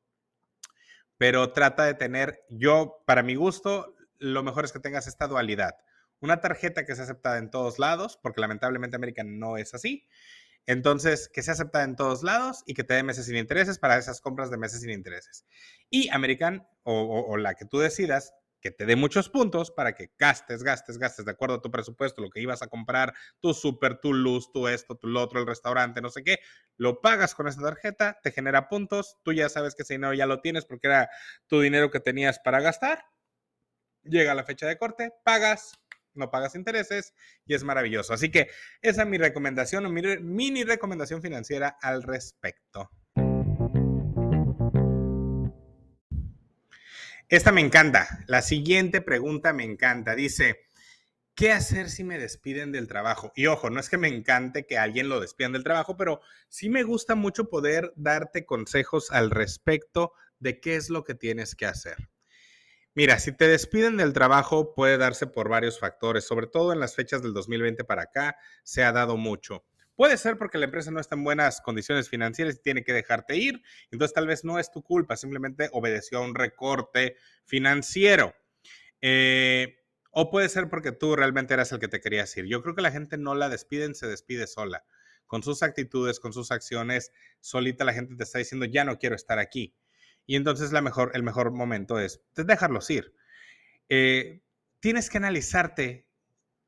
pero 1.19 1.53
trata 1.53 1.85
de 1.85 1.95
tener, 1.95 2.45
yo, 2.51 3.03
para 3.07 3.23
mi 3.23 3.37
gusto, 3.37 3.95
lo 4.19 4.43
mejor 4.43 4.65
es 4.65 4.73
que 4.73 4.81
tengas 4.81 5.07
esta 5.07 5.29
dualidad. 5.29 5.77
Una 6.21 6.41
tarjeta 6.41 6.85
que 6.85 6.95
sea 6.95 7.05
aceptada 7.05 7.39
en 7.39 7.51
todos 7.51 7.79
lados, 7.79 8.19
porque 8.21 8.41
lamentablemente 8.41 8.97
American 8.97 9.39
no 9.39 9.57
es 9.57 9.75
así. 9.75 10.09
Entonces, 10.67 11.29
que 11.29 11.43
sea 11.43 11.53
aceptada 11.55 11.85
en 11.85 11.95
todos 11.95 12.23
lados 12.23 12.63
y 12.67 12.75
que 12.75 12.85
te 12.85 12.95
dé 12.95 13.03
meses 13.03 13.27
sin 13.27 13.37
intereses 13.37 13.79
para 13.79 13.99
esas 13.99 14.21
compras 14.21 14.51
de 14.51 14.57
meses 14.57 14.81
sin 14.81 14.91
intereses. 14.91 15.45
Y 15.91 16.09
American, 16.09 16.67
o, 16.83 17.27
o 17.29 17.37
la 17.37 17.55
que 17.55 17.67
tú 17.67 17.79
decidas, 17.79 18.35
que 18.65 18.71
te 18.71 18.87
dé 18.87 18.97
muchos 18.97 19.29
puntos 19.29 19.71
para 19.71 19.95
que 19.95 20.13
gastes, 20.19 20.63
gastes, 20.63 20.97
gastes 20.97 21.27
de 21.27 21.33
acuerdo 21.33 21.57
a 21.57 21.61
tu 21.61 21.71
presupuesto, 21.71 22.23
lo 22.23 22.31
que 22.31 22.41
ibas 22.41 22.63
a 22.63 22.69
comprar, 22.69 23.13
tu 23.39 23.53
súper, 23.53 24.01
tu 24.01 24.15
luz, 24.15 24.51
tu 24.53 24.69
esto, 24.69 24.97
tu 24.97 25.07
lo 25.07 25.21
otro, 25.21 25.39
el 25.39 25.47
restaurante, 25.47 26.01
no 26.01 26.09
sé 26.09 26.25
qué, 26.25 26.39
lo 26.79 27.03
pagas 27.03 27.35
con 27.35 27.47
esa 27.47 27.61
tarjeta, 27.61 28.19
te 28.23 28.33
genera 28.33 28.71
puntos, 28.71 29.19
tú 29.23 29.35
ya 29.35 29.51
sabes 29.51 29.75
que 29.75 29.83
ese 29.83 29.95
dinero 29.95 30.15
ya 30.15 30.25
lo 30.25 30.41
tienes 30.41 30.65
porque 30.65 30.87
era 30.87 31.11
tu 31.47 31.61
dinero 31.61 31.91
que 31.91 32.01
tenías 32.01 32.39
para 32.39 32.63
gastar, 32.63 33.05
llega 34.03 34.35
la 34.35 34.45
fecha 34.45 34.67
de 34.67 34.79
corte, 34.79 35.13
pagas, 35.25 35.79
no 36.15 36.31
pagas 36.31 36.55
intereses 36.55 37.13
y 37.45 37.53
es 37.53 37.65
maravilloso. 37.65 38.15
Así 38.15 38.31
que 38.31 38.49
esa 38.81 39.03
es 39.03 39.09
mi 39.09 39.19
recomendación 39.19 39.85
o 39.85 39.91
mi 39.91 40.01
mini 40.23 40.65
recomendación 40.65 41.21
financiera 41.21 41.77
al 41.83 42.03
respecto. 42.03 42.89
Esta 47.29 47.53
me 47.53 47.63
encanta. 47.63 48.25
La 48.27 48.43
siguiente 48.43 49.01
pregunta 49.01 49.53
me 49.53 49.65
encanta. 49.65 50.15
Dice, 50.15 50.67
¿qué 51.35 51.53
hacer 51.53 51.89
si 51.89 52.05
me 52.05 52.19
despiden 52.19 52.71
del 52.71 52.87
trabajo? 52.87 53.33
Y 53.35 53.47
ojo, 53.47 53.71
no 53.71 53.81
es 53.81 53.89
que 53.89 53.97
me 53.97 54.09
encante 54.09 54.67
que 54.67 54.77
alguien 54.77 55.09
lo 55.09 55.21
despidan 55.21 55.53
del 55.53 55.65
trabajo, 55.65 55.97
pero 55.97 56.21
sí 56.49 56.69
me 56.69 56.83
gusta 56.83 57.15
mucho 57.15 57.49
poder 57.49 57.93
darte 57.97 58.45
consejos 58.45 59.11
al 59.11 59.31
respecto 59.31 60.13
de 60.39 60.61
qué 60.61 60.77
es 60.77 60.91
lo 60.91 61.03
que 61.03 61.15
tienes 61.15 61.55
que 61.55 61.67
hacer. 61.67 62.11
Mira, 62.95 63.19
si 63.19 63.33
te 63.33 63.49
despiden 63.49 63.97
del 63.97 64.13
trabajo 64.13 64.75
puede 64.75 64.99
darse 64.99 65.27
por 65.27 65.49
varios 65.49 65.81
factores, 65.81 66.25
sobre 66.25 66.47
todo 66.47 66.73
en 66.73 66.79
las 66.79 66.95
fechas 66.95 67.23
del 67.23 67.33
2020 67.33 67.85
para 67.85 68.03
acá 68.03 68.37
se 68.63 68.85
ha 68.85 68.93
dado 68.93 69.17
mucho. 69.17 69.65
Puede 69.97 70.17
ser 70.17 70.37
porque 70.37 70.59
la 70.59 70.65
empresa 70.65 70.91
no 70.91 71.01
está 71.01 71.15
en 71.15 71.25
buenas 71.25 71.61
condiciones 71.61 72.09
financieras 72.09 72.57
y 72.57 72.63
tiene 72.63 72.83
que 72.83 72.93
dejarte 72.93 73.37
ir. 73.37 73.63
Entonces 73.91 74.13
tal 74.15 74.27
vez 74.27 74.45
no 74.45 74.59
es 74.59 74.71
tu 74.71 74.83
culpa, 74.83 75.17
simplemente 75.17 75.69
obedeció 75.73 76.19
a 76.19 76.23
un 76.23 76.35
recorte 76.35 77.17
financiero. 77.45 78.35
Eh, 79.01 79.77
o 80.11 80.31
puede 80.31 80.49
ser 80.49 80.69
porque 80.69 80.93
tú 80.93 81.15
realmente 81.17 81.55
eras 81.55 81.71
el 81.73 81.79
que 81.79 81.89
te 81.89 82.01
querías 82.01 82.37
ir. 82.37 82.47
Yo 82.47 82.63
creo 82.63 82.75
que 82.75 82.83
la 82.83 82.91
gente 82.91 83.19
no 83.19 83.35
la 83.35 83.49
despiden, 83.49 83.95
se 83.95 84.07
despide 84.07 84.47
sola. 84.47 84.85
Con 85.27 85.43
sus 85.43 85.63
actitudes, 85.63 86.21
con 86.21 86.33
sus 86.33 86.51
acciones, 86.51 87.13
solita 87.41 87.85
la 87.85 87.95
gente 87.95 88.15
te 88.17 88.25
está 88.25 88.39
diciendo, 88.39 88.67
ya 88.67 88.85
no 88.85 88.99
quiero 88.99 89.17
estar 89.17 89.39
aquí. 89.39 89.75
Y 90.27 90.37
entonces 90.37 90.73
la 90.73 90.81
mejor, 90.81 91.13
el 91.15 91.23
mejor 91.23 91.51
momento 91.53 91.99
es 91.99 92.21
dejarlos 92.35 92.91
ir. 92.91 93.15
Eh, 93.89 94.41
tienes 94.81 95.11
que 95.11 95.19
analizarte 95.19 96.07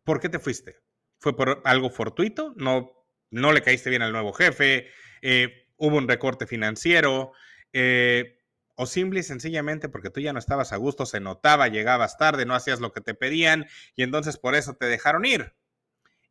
por 0.05 0.21
qué 0.21 0.29
te 0.29 0.39
fuiste. 0.39 0.77
¿Fue 1.19 1.37
por 1.37 1.63
algo 1.65 1.91
fortuito? 1.91 2.55
No 2.57 2.96
no 3.37 3.53
le 3.53 3.63
caíste 3.63 3.91
bien 3.91 4.03
al 4.03 4.13
nuevo 4.13 4.33
jefe, 4.33 4.89
eh, 5.23 5.69
hubo 5.77 5.97
un 5.97 6.09
recorte 6.09 6.47
financiero, 6.47 7.33
eh, 7.73 8.41
o 8.77 8.87
simple 8.87 9.21
y 9.21 9.23
sencillamente 9.23 9.89
porque 9.89 10.11
tú 10.11 10.21
ya 10.21 10.33
no 10.33 10.39
estabas 10.39 10.73
a 10.73 10.77
gusto, 10.77 11.07
se 11.07 11.21
notaba, 11.21 11.69
llegabas 11.69 12.17
tarde, 12.17 12.47
no 12.47 12.55
hacías 12.55 12.81
lo 12.81 12.93
que 12.93 13.01
te 13.01 13.15
pedían 13.15 13.67
y 13.95 14.03
entonces 14.03 14.39
por 14.39 14.55
eso 14.55 14.75
te 14.75 14.87
dejaron 14.87 15.25
ir. 15.25 15.55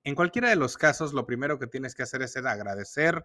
En 0.03 0.15
cualquiera 0.15 0.50
de 0.50 0.55
los 0.55 0.77
casos, 0.77 1.13
lo 1.13 1.25
primero 1.25 1.57
que 1.57 1.67
tienes 1.67 1.95
que 1.95 2.03
hacer 2.03 2.21
es 2.21 2.35
agradecer 2.38 3.24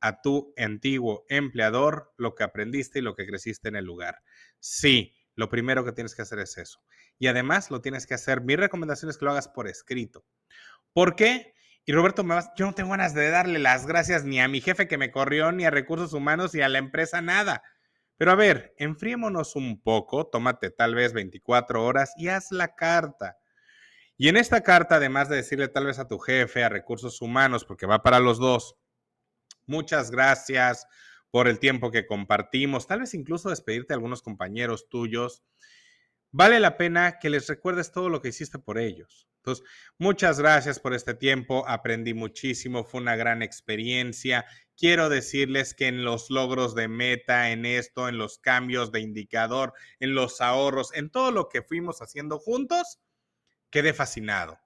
a 0.00 0.20
tu 0.20 0.52
antiguo 0.56 1.24
empleador 1.28 2.12
lo 2.18 2.34
que 2.34 2.44
aprendiste 2.44 2.98
y 2.98 3.02
lo 3.02 3.14
que 3.14 3.26
creciste 3.26 3.68
en 3.68 3.76
el 3.76 3.84
lugar. 3.84 4.22
Sí, 4.60 5.14
lo 5.34 5.48
primero 5.48 5.84
que 5.84 5.92
tienes 5.92 6.14
que 6.14 6.22
hacer 6.22 6.38
es 6.38 6.58
eso. 6.58 6.82
Y 7.18 7.26
además 7.26 7.70
lo 7.70 7.80
tienes 7.80 8.06
que 8.06 8.14
hacer, 8.14 8.42
mi 8.42 8.56
recomendación 8.56 9.10
es 9.10 9.16
que 9.16 9.24
lo 9.24 9.30
hagas 9.30 9.48
por 9.48 9.66
escrito. 9.68 10.24
¿Por 10.92 11.16
qué? 11.16 11.54
Y 11.88 11.92
Roberto, 11.92 12.22
yo 12.54 12.66
no 12.66 12.74
tengo 12.74 12.90
ganas 12.90 13.14
de 13.14 13.30
darle 13.30 13.58
las 13.58 13.86
gracias 13.86 14.22
ni 14.22 14.38
a 14.42 14.46
mi 14.46 14.60
jefe 14.60 14.86
que 14.86 14.98
me 14.98 15.10
corrió, 15.10 15.52
ni 15.52 15.64
a 15.64 15.70
recursos 15.70 16.12
humanos, 16.12 16.52
ni 16.52 16.60
a 16.60 16.68
la 16.68 16.76
empresa, 16.76 17.22
nada. 17.22 17.62
Pero 18.18 18.30
a 18.30 18.34
ver, 18.34 18.74
enfriémonos 18.76 19.56
un 19.56 19.80
poco, 19.80 20.26
tómate 20.26 20.68
tal 20.68 20.94
vez 20.94 21.14
24 21.14 21.82
horas 21.82 22.12
y 22.18 22.28
haz 22.28 22.52
la 22.52 22.74
carta. 22.74 23.38
Y 24.18 24.28
en 24.28 24.36
esta 24.36 24.60
carta, 24.60 24.96
además 24.96 25.30
de 25.30 25.36
decirle 25.36 25.66
tal 25.68 25.86
vez 25.86 25.98
a 25.98 26.06
tu 26.06 26.18
jefe, 26.18 26.62
a 26.62 26.68
recursos 26.68 27.22
humanos, 27.22 27.64
porque 27.64 27.86
va 27.86 28.02
para 28.02 28.20
los 28.20 28.38
dos, 28.38 28.76
muchas 29.64 30.10
gracias 30.10 30.86
por 31.30 31.48
el 31.48 31.58
tiempo 31.58 31.90
que 31.90 32.06
compartimos, 32.06 32.86
tal 32.86 33.00
vez 33.00 33.14
incluso 33.14 33.48
despedirte 33.48 33.94
a 33.94 33.96
algunos 33.96 34.20
compañeros 34.20 34.90
tuyos, 34.90 35.42
vale 36.30 36.60
la 36.60 36.76
pena 36.76 37.18
que 37.18 37.30
les 37.30 37.46
recuerdes 37.48 37.92
todo 37.92 38.08
lo 38.08 38.20
que 38.20 38.28
hiciste 38.28 38.58
por 38.58 38.78
ellos. 38.78 39.28
Entonces, 39.38 39.64
muchas 39.98 40.38
gracias 40.40 40.78
por 40.78 40.94
este 40.94 41.14
tiempo, 41.14 41.64
aprendí 41.68 42.12
muchísimo, 42.12 42.84
fue 42.84 43.00
una 43.00 43.16
gran 43.16 43.42
experiencia. 43.42 44.44
Quiero 44.76 45.08
decirles 45.08 45.74
que 45.74 45.86
en 45.86 46.04
los 46.04 46.28
logros 46.28 46.74
de 46.74 46.88
meta, 46.88 47.50
en 47.50 47.64
esto, 47.64 48.08
en 48.08 48.18
los 48.18 48.38
cambios 48.38 48.92
de 48.92 49.00
indicador, 49.00 49.72
en 50.00 50.14
los 50.14 50.40
ahorros, 50.40 50.92
en 50.94 51.10
todo 51.10 51.30
lo 51.30 51.48
que 51.48 51.62
fuimos 51.62 52.02
haciendo 52.02 52.38
juntos, 52.38 53.00
quedé 53.70 53.94
fascinado 53.94 54.58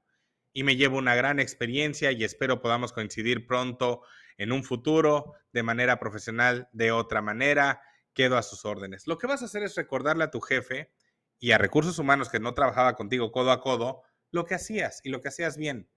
y 0.53 0.65
me 0.65 0.77
llevo 0.77 0.99
una 0.99 1.15
gran 1.15 1.41
experiencia 1.41 2.13
y 2.13 2.25
espero 2.25 2.61
podamos 2.61 2.93
coincidir 2.93 3.47
pronto 3.47 4.03
en 4.37 4.53
un 4.53 4.65
futuro 4.65 5.35
de 5.53 5.63
manera 5.63 5.99
profesional, 5.99 6.69
de 6.73 6.93
otra 6.93 7.23
manera. 7.23 7.81
Quedo 8.15 8.37
a 8.37 8.43
sus 8.43 8.65
órdenes. 8.67 9.07
Lo 9.07 9.17
que 9.17 9.27
vas 9.27 9.41
a 9.43 9.47
hacer 9.47 9.63
es 9.63 9.75
recordarle 9.75 10.25
a 10.25 10.31
tu 10.31 10.41
jefe 10.41 10.91
y 11.43 11.51
a 11.51 11.59
recursos 11.59 11.99
humanos 11.99 12.29
que 12.29 12.39
no 12.39 12.55
trabajaba 12.55 12.95
contigo 12.95 13.33
codo 13.33 13.51
a 13.51 13.61
codo 13.61 14.05
lo 14.31 14.47
que 14.47 14.55
hacías 14.55 15.01
y 15.03 15.11
lo 15.11 15.21
que 15.21 15.27
hacías 15.27 15.57
bien. 15.57 15.91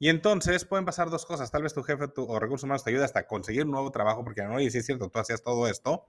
Y 0.00 0.08
entonces 0.08 0.64
pueden 0.64 0.84
pasar 0.84 1.08
dos 1.08 1.24
cosas. 1.24 1.52
Tal 1.52 1.62
vez 1.62 1.72
tu 1.72 1.84
jefe 1.84 2.06
o 2.16 2.40
recursos 2.40 2.64
humanos 2.64 2.82
te 2.82 2.90
ayude 2.90 3.04
hasta 3.04 3.28
conseguir 3.28 3.64
un 3.64 3.70
nuevo 3.70 3.92
trabajo, 3.92 4.24
porque 4.24 4.42
no, 4.42 4.58
y 4.58 4.68
sí 4.72 4.78
es 4.78 4.86
cierto, 4.86 5.08
tú 5.08 5.20
hacías 5.20 5.44
todo 5.44 5.68
esto. 5.68 6.08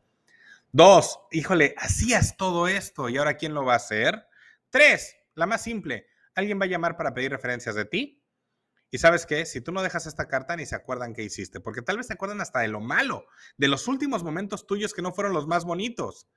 Dos, 0.71 1.19
híjole, 1.29 1.75
hacías 1.77 2.35
todo 2.35 2.67
esto 2.67 3.09
y 3.09 3.17
ahora 3.17 3.37
¿quién 3.37 3.53
lo 3.53 3.63
va 3.63 3.73
a 3.73 3.77
hacer? 3.77 4.25
Tres, 4.71 5.15
la 5.35 5.45
más 5.45 5.61
simple, 5.61 6.07
alguien 6.33 6.59
va 6.59 6.65
a 6.65 6.69
llamar 6.69 6.97
para 6.97 7.13
pedir 7.13 7.29
referencias 7.29 7.75
de 7.75 7.85
ti. 7.85 8.23
Y 8.89 8.97
sabes 8.97 9.27
qué, 9.27 9.45
si 9.45 9.61
tú 9.61 9.71
no 9.71 9.83
dejas 9.83 10.07
esta 10.07 10.27
carta 10.27 10.55
ni 10.55 10.65
se 10.65 10.75
acuerdan 10.75 11.13
qué 11.13 11.21
hiciste, 11.21 11.59
porque 11.59 11.83
tal 11.83 11.97
vez 11.97 12.07
se 12.07 12.13
acuerdan 12.13 12.41
hasta 12.41 12.61
de 12.61 12.69
lo 12.69 12.79
malo, 12.79 13.27
de 13.57 13.67
los 13.67 13.87
últimos 13.87 14.23
momentos 14.23 14.65
tuyos 14.65 14.95
que 14.95 15.03
no 15.03 15.13
fueron 15.13 15.33
los 15.33 15.45
más 15.45 15.63
bonitos 15.63 16.27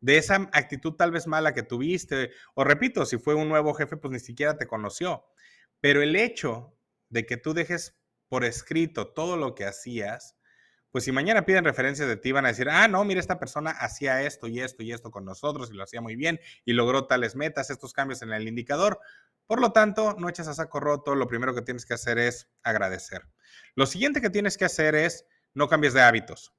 de 0.00 0.18
esa 0.18 0.48
actitud 0.52 0.94
tal 0.94 1.10
vez 1.10 1.26
mala 1.26 1.54
que 1.54 1.62
tuviste, 1.62 2.30
o 2.54 2.64
repito, 2.64 3.04
si 3.06 3.18
fue 3.18 3.34
un 3.34 3.48
nuevo 3.48 3.74
jefe, 3.74 3.96
pues 3.96 4.12
ni 4.12 4.20
siquiera 4.20 4.56
te 4.56 4.66
conoció. 4.66 5.24
Pero 5.80 6.02
el 6.02 6.16
hecho 6.16 6.76
de 7.08 7.26
que 7.26 7.36
tú 7.36 7.54
dejes 7.54 7.96
por 8.28 8.44
escrito 8.44 9.08
todo 9.12 9.36
lo 9.36 9.54
que 9.54 9.64
hacías, 9.64 10.36
pues 10.90 11.04
si 11.04 11.12
mañana 11.12 11.44
piden 11.44 11.64
referencias 11.64 12.08
de 12.08 12.16
ti, 12.16 12.32
van 12.32 12.46
a 12.46 12.48
decir, 12.48 12.68
ah, 12.70 12.88
no, 12.88 13.04
mira, 13.04 13.20
esta 13.20 13.38
persona 13.38 13.70
hacía 13.70 14.22
esto 14.22 14.46
y 14.46 14.60
esto 14.60 14.82
y 14.82 14.92
esto 14.92 15.10
con 15.10 15.24
nosotros 15.24 15.70
y 15.70 15.74
lo 15.74 15.84
hacía 15.84 16.00
muy 16.00 16.16
bien 16.16 16.40
y 16.64 16.72
logró 16.72 17.06
tales 17.06 17.36
metas, 17.36 17.70
estos 17.70 17.92
cambios 17.92 18.22
en 18.22 18.32
el 18.32 18.48
indicador. 18.48 18.98
Por 19.46 19.60
lo 19.60 19.72
tanto, 19.72 20.14
no 20.18 20.28
echas 20.28 20.48
a 20.48 20.54
saco 20.54 20.80
roto, 20.80 21.14
lo 21.14 21.26
primero 21.26 21.54
que 21.54 21.62
tienes 21.62 21.86
que 21.86 21.94
hacer 21.94 22.18
es 22.18 22.48
agradecer. 22.62 23.22
Lo 23.74 23.86
siguiente 23.86 24.20
que 24.20 24.30
tienes 24.30 24.56
que 24.56 24.64
hacer 24.64 24.94
es 24.94 25.26
no 25.54 25.68
cambies 25.68 25.94
de 25.94 26.02
hábitos. 26.02 26.54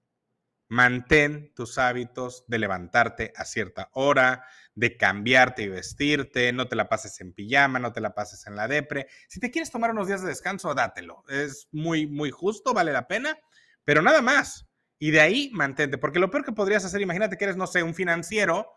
Mantén 0.69 1.51
tus 1.55 1.79
hábitos 1.79 2.45
de 2.47 2.59
levantarte 2.59 3.33
a 3.35 3.43
cierta 3.43 3.89
hora, 3.93 4.45
de 4.75 4.97
cambiarte 4.97 5.63
y 5.63 5.67
vestirte, 5.67 6.53
no 6.53 6.67
te 6.67 6.75
la 6.75 6.87
pases 6.87 7.19
en 7.21 7.33
pijama, 7.33 7.79
no 7.79 7.91
te 7.91 8.01
la 8.01 8.13
pases 8.13 8.45
en 8.45 8.55
la 8.55 8.67
depre. 8.67 9.07
Si 9.27 9.39
te 9.39 9.49
quieres 9.49 9.71
tomar 9.71 9.89
unos 9.89 10.07
días 10.07 10.21
de 10.21 10.27
descanso, 10.27 10.75
dátelo. 10.75 11.23
Es 11.27 11.67
muy, 11.71 12.05
muy 12.05 12.29
justo, 12.29 12.75
vale 12.75 12.93
la 12.93 13.07
pena, 13.07 13.35
pero 13.83 14.03
nada 14.03 14.21
más. 14.21 14.67
Y 14.99 15.09
de 15.09 15.21
ahí 15.21 15.49
mantente, 15.53 15.97
porque 15.97 16.19
lo 16.19 16.29
peor 16.29 16.45
que 16.45 16.51
podrías 16.51 16.85
hacer, 16.85 17.01
imagínate 17.01 17.35
que 17.35 17.45
eres, 17.45 17.57
no 17.57 17.65
sé, 17.65 17.81
un 17.81 17.95
financiero 17.95 18.67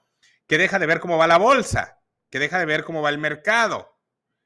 que 0.47 0.57
deja 0.57 0.79
de 0.79 0.87
ver 0.87 0.99
cómo 0.99 1.19
va 1.19 1.27
la 1.27 1.37
bolsa, 1.37 2.01
que 2.31 2.39
deja 2.39 2.59
de 2.59 2.65
ver 2.65 2.85
cómo 2.85 3.03
va 3.03 3.11
el 3.11 3.19
mercado 3.19 4.01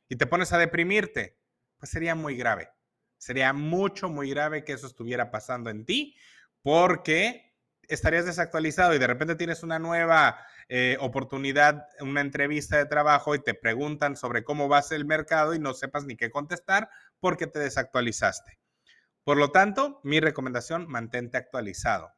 y 0.09 0.17
te 0.17 0.27
pones 0.27 0.53
a 0.53 0.59
deprimirte, 0.59 1.39
pues 1.79 1.91
sería 1.91 2.17
muy 2.17 2.37
grave. 2.37 2.71
Sería 3.19 3.53
mucho, 3.53 4.09
muy 4.09 4.31
grave 4.31 4.65
que 4.65 4.73
eso 4.73 4.87
estuviera 4.87 5.31
pasando 5.31 5.71
en 5.71 5.85
ti 5.87 6.17
porque 6.67 7.55
estarías 7.83 8.27
desactualizado 8.27 8.93
y 8.93 8.99
de 8.99 9.07
repente 9.07 9.37
tienes 9.37 9.63
una 9.63 9.79
nueva 9.79 10.45
eh, 10.69 10.97
oportunidad, 10.99 11.87
una 12.01 12.21
entrevista 12.21 12.77
de 12.77 12.87
trabajo 12.87 13.37
y 13.37 13.39
te 13.39 13.55
preguntan 13.55 14.17
sobre 14.17 14.43
cómo 14.43 14.69
va 14.69 14.83
el 14.91 15.05
mercado 15.05 15.55
y 15.55 15.61
no 15.61 15.75
sepas 15.75 16.07
ni 16.07 16.17
qué 16.17 16.29
contestar 16.29 16.91
porque 17.21 17.47
te 17.47 17.61
desactualizaste. 17.61 18.59
Por 19.23 19.37
lo 19.37 19.53
tanto, 19.53 20.01
mi 20.03 20.19
recomendación, 20.19 20.89
mantente 20.89 21.37
actualizado. 21.37 22.11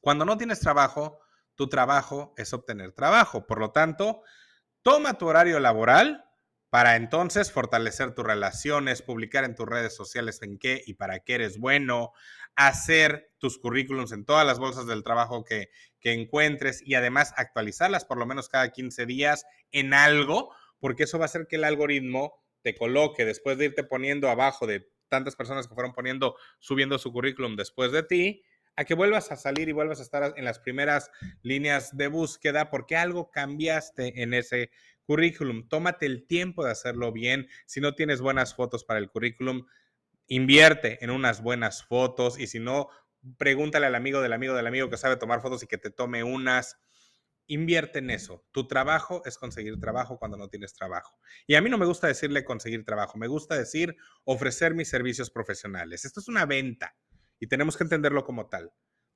Cuando 0.00 0.24
no 0.24 0.36
tienes 0.36 0.58
trabajo, 0.58 1.20
tu 1.54 1.68
trabajo 1.68 2.34
es 2.36 2.52
obtener 2.52 2.90
trabajo. 2.90 3.46
Por 3.46 3.60
lo 3.60 3.70
tanto, 3.70 4.22
toma 4.82 5.18
tu 5.18 5.28
horario 5.28 5.60
laboral 5.60 6.27
para 6.70 6.96
entonces 6.96 7.50
fortalecer 7.50 8.14
tus 8.14 8.24
relaciones, 8.24 9.02
publicar 9.02 9.44
en 9.44 9.54
tus 9.54 9.66
redes 9.66 9.94
sociales 9.94 10.42
en 10.42 10.58
qué 10.58 10.82
y 10.86 10.94
para 10.94 11.20
qué 11.20 11.34
eres 11.34 11.58
bueno, 11.58 12.12
hacer 12.56 13.30
tus 13.38 13.58
currículums 13.58 14.12
en 14.12 14.24
todas 14.24 14.46
las 14.46 14.58
bolsas 14.58 14.86
del 14.86 15.02
trabajo 15.02 15.44
que, 15.44 15.70
que 16.00 16.12
encuentres 16.12 16.82
y 16.84 16.94
además 16.94 17.32
actualizarlas 17.36 18.04
por 18.04 18.18
lo 18.18 18.26
menos 18.26 18.48
cada 18.48 18.70
15 18.70 19.06
días 19.06 19.46
en 19.72 19.94
algo, 19.94 20.54
porque 20.78 21.04
eso 21.04 21.18
va 21.18 21.24
a 21.24 21.26
hacer 21.26 21.46
que 21.48 21.56
el 21.56 21.64
algoritmo 21.64 22.42
te 22.62 22.74
coloque 22.74 23.24
después 23.24 23.56
de 23.56 23.66
irte 23.66 23.84
poniendo 23.84 24.28
abajo 24.28 24.66
de 24.66 24.90
tantas 25.08 25.36
personas 25.36 25.66
que 25.66 25.74
fueron 25.74 25.92
poniendo, 25.92 26.36
subiendo 26.58 26.98
su 26.98 27.12
currículum 27.12 27.56
después 27.56 27.92
de 27.92 28.02
ti, 28.02 28.42
a 28.76 28.84
que 28.84 28.94
vuelvas 28.94 29.32
a 29.32 29.36
salir 29.36 29.68
y 29.68 29.72
vuelvas 29.72 29.98
a 29.98 30.02
estar 30.02 30.34
en 30.36 30.44
las 30.44 30.60
primeras 30.60 31.10
líneas 31.42 31.96
de 31.96 32.06
búsqueda 32.06 32.70
porque 32.70 32.96
algo 32.96 33.30
cambiaste 33.30 34.22
en 34.22 34.34
ese 34.34 34.70
currículum. 35.08 35.66
Tómate 35.66 36.04
el 36.04 36.26
tiempo 36.26 36.62
de 36.62 36.70
hacerlo 36.70 37.12
bien. 37.12 37.48
Si 37.64 37.80
no 37.80 37.94
tienes 37.94 38.20
buenas 38.20 38.54
fotos 38.54 38.84
para 38.84 39.00
el 39.00 39.08
currículum, 39.08 39.64
invierte 40.26 41.02
en 41.02 41.08
unas 41.08 41.42
buenas 41.42 41.82
fotos 41.82 42.38
y 42.38 42.46
si 42.46 42.60
no, 42.60 42.90
pregúntale 43.38 43.86
al 43.86 43.94
amigo 43.94 44.20
del 44.20 44.34
amigo 44.34 44.54
del 44.54 44.66
amigo 44.66 44.90
que 44.90 44.98
sabe 44.98 45.16
tomar 45.16 45.40
fotos 45.40 45.62
y 45.62 45.66
que 45.66 45.78
te 45.78 45.90
tome 45.90 46.24
unas. 46.24 46.76
Invierte 47.46 48.00
en 48.00 48.10
eso. 48.10 48.44
Tu 48.52 48.68
trabajo 48.68 49.22
es 49.24 49.38
conseguir 49.38 49.80
trabajo 49.80 50.18
cuando 50.18 50.36
no 50.36 50.48
tienes 50.48 50.74
trabajo. 50.74 51.18
Y 51.46 51.54
a 51.54 51.62
mí 51.62 51.70
no 51.70 51.78
me 51.78 51.86
gusta 51.86 52.06
decirle 52.06 52.44
conseguir 52.44 52.84
trabajo, 52.84 53.16
me 53.16 53.28
gusta 53.28 53.56
decir 53.56 53.96
ofrecer 54.24 54.74
mis 54.74 54.90
servicios 54.90 55.30
profesionales. 55.30 56.04
Esto 56.04 56.20
es 56.20 56.28
una 56.28 56.44
venta 56.44 56.94
y 57.40 57.46
tenemos 57.46 57.78
que 57.78 57.84
entenderlo 57.84 58.24
como 58.24 58.50
tal. 58.50 58.74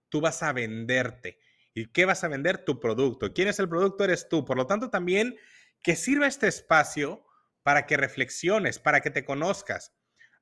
Tú 0.08 0.22
vas 0.22 0.42
a 0.42 0.54
venderte. 0.54 1.38
¿Y 1.74 1.92
qué 1.92 2.06
vas 2.06 2.24
a 2.24 2.28
vender? 2.28 2.64
Tu 2.64 2.80
producto. 2.80 3.34
¿Quién 3.34 3.48
es 3.48 3.58
el 3.58 3.68
producto? 3.68 4.04
Eres 4.04 4.30
tú. 4.30 4.46
Por 4.46 4.56
lo 4.56 4.66
tanto, 4.66 4.88
también 4.88 5.36
que 5.82 5.96
sirva 5.96 6.26
este 6.26 6.48
espacio 6.48 7.24
para 7.62 7.86
que 7.86 7.96
reflexiones, 7.96 8.78
para 8.78 9.00
que 9.00 9.10
te 9.10 9.24
conozcas. 9.24 9.92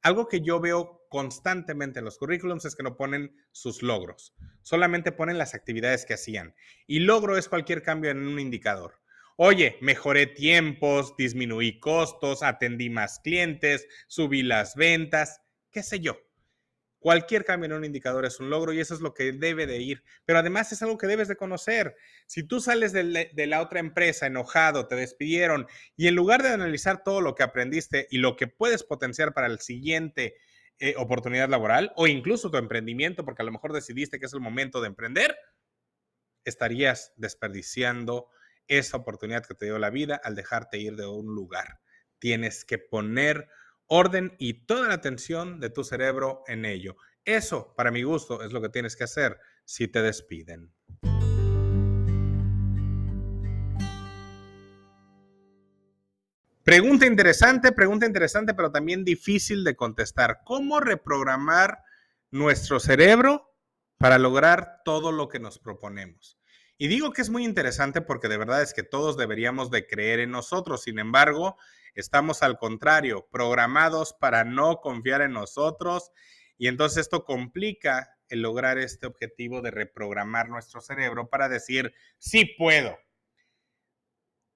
Algo 0.02 0.28
que 0.28 0.40
yo 0.40 0.60
veo 0.60 1.06
constantemente 1.10 1.98
en 1.98 2.04
los 2.04 2.18
currículums 2.18 2.64
es 2.64 2.74
que 2.74 2.82
no 2.82 2.96
ponen 2.96 3.34
sus 3.52 3.82
logros, 3.82 4.34
solamente 4.62 5.12
ponen 5.12 5.36
las 5.36 5.54
actividades 5.54 6.06
que 6.06 6.14
hacían. 6.14 6.54
Y 6.86 7.00
logro 7.00 7.36
es 7.36 7.48
cualquier 7.48 7.82
cambio 7.82 8.10
en 8.10 8.26
un 8.26 8.38
indicador. 8.40 9.00
Oye, 9.36 9.78
mejoré 9.80 10.26
tiempos, 10.26 11.16
disminuí 11.16 11.80
costos, 11.80 12.42
atendí 12.42 12.90
más 12.90 13.20
clientes, 13.20 13.86
subí 14.06 14.42
las 14.42 14.74
ventas, 14.74 15.40
qué 15.70 15.82
sé 15.82 16.00
yo. 16.00 16.18
Cualquier 17.00 17.46
cambio 17.46 17.64
en 17.64 17.72
un 17.72 17.84
indicador 17.86 18.26
es 18.26 18.40
un 18.40 18.50
logro 18.50 18.74
y 18.74 18.80
eso 18.80 18.92
es 18.92 19.00
lo 19.00 19.14
que 19.14 19.32
debe 19.32 19.66
de 19.66 19.78
ir. 19.78 20.04
Pero 20.26 20.38
además 20.38 20.70
es 20.70 20.82
algo 20.82 20.98
que 20.98 21.06
debes 21.06 21.28
de 21.28 21.36
conocer. 21.36 21.96
Si 22.26 22.42
tú 22.42 22.60
sales 22.60 22.92
de, 22.92 23.46
la 23.46 23.62
otra 23.62 23.80
empresa 23.80 24.26
enojado, 24.26 24.86
te 24.86 24.96
despidieron 24.96 25.66
y 25.96 26.08
en 26.08 26.14
lugar 26.14 26.42
de 26.42 26.50
analizar 26.50 27.02
todo 27.02 27.22
lo 27.22 27.34
que 27.34 27.42
aprendiste 27.42 28.06
y 28.10 28.18
lo 28.18 28.36
que 28.36 28.48
puedes 28.48 28.84
potenciar 28.84 29.32
para 29.32 29.46
el 29.46 29.60
siguiente 29.60 30.36
eh, 30.78 30.94
oportunidad 30.98 31.48
laboral 31.48 31.90
o 31.96 32.06
incluso 32.06 32.50
tu 32.50 32.58
emprendimiento, 32.58 33.24
porque 33.24 33.40
a 33.40 33.46
lo 33.46 33.52
mejor 33.52 33.72
decidiste 33.72 34.20
que 34.20 34.26
es 34.26 34.34
el 34.34 34.40
momento 34.40 34.82
de 34.82 34.88
emprender, 34.88 35.34
estarías 36.44 37.14
desperdiciando 37.16 38.28
esa 38.66 38.98
oportunidad 38.98 39.44
que 39.46 39.54
te 39.54 39.64
dio 39.64 39.78
la 39.78 39.90
vida 39.90 40.20
al 40.22 40.34
dejarte 40.34 40.78
ir 40.78 40.96
de 40.96 41.06
un 41.06 41.34
lugar. 41.34 41.80
Tienes 42.18 42.66
que 42.66 42.76
poner 42.76 43.48
orden 43.90 44.36
y 44.38 44.66
toda 44.66 44.88
la 44.88 44.94
atención 44.94 45.58
de 45.58 45.68
tu 45.68 45.82
cerebro 45.82 46.44
en 46.46 46.64
ello. 46.64 46.96
Eso, 47.24 47.74
para 47.76 47.90
mi 47.90 48.02
gusto, 48.02 48.42
es 48.42 48.52
lo 48.52 48.62
que 48.62 48.68
tienes 48.68 48.94
que 48.94 49.04
hacer 49.04 49.38
si 49.64 49.88
te 49.88 50.00
despiden. 50.00 50.72
Pregunta 56.62 57.04
interesante, 57.04 57.72
pregunta 57.72 58.06
interesante, 58.06 58.54
pero 58.54 58.70
también 58.70 59.04
difícil 59.04 59.64
de 59.64 59.74
contestar. 59.74 60.42
¿Cómo 60.44 60.78
reprogramar 60.78 61.82
nuestro 62.30 62.78
cerebro 62.78 63.56
para 63.98 64.18
lograr 64.18 64.82
todo 64.84 65.10
lo 65.10 65.28
que 65.28 65.40
nos 65.40 65.58
proponemos? 65.58 66.38
Y 66.78 66.86
digo 66.86 67.12
que 67.12 67.22
es 67.22 67.28
muy 67.28 67.44
interesante 67.44 68.02
porque 68.02 68.28
de 68.28 68.38
verdad 68.38 68.62
es 68.62 68.72
que 68.72 68.84
todos 68.84 69.16
deberíamos 69.16 69.70
de 69.72 69.86
creer 69.88 70.20
en 70.20 70.30
nosotros. 70.30 70.82
Sin 70.82 71.00
embargo, 71.00 71.58
Estamos 71.94 72.42
al 72.42 72.58
contrario, 72.58 73.28
programados 73.30 74.14
para 74.14 74.44
no 74.44 74.80
confiar 74.80 75.22
en 75.22 75.32
nosotros 75.32 76.12
y 76.58 76.68
entonces 76.68 76.98
esto 76.98 77.24
complica 77.24 78.18
el 78.28 78.42
lograr 78.42 78.78
este 78.78 79.06
objetivo 79.06 79.60
de 79.62 79.70
reprogramar 79.70 80.48
nuestro 80.48 80.80
cerebro 80.80 81.28
para 81.28 81.48
decir, 81.48 81.94
sí 82.18 82.44
puedo. 82.44 82.98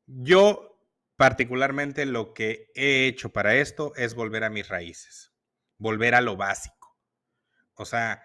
Yo 0.07 0.75
particularmente 1.17 2.07
lo 2.07 2.35
que 2.35 2.71
he 2.75 3.07
hecho 3.07 3.33
para 3.33 3.55
esto 3.57 3.93
es 3.97 4.15
volver 4.15 4.45
a 4.45 4.51
mis 4.51 4.69
raíces, 4.69 5.33
volver 5.79 6.15
a 6.15 6.21
lo 6.21 6.37
básico. 6.37 6.99
O 7.75 7.85
sea, 7.85 8.23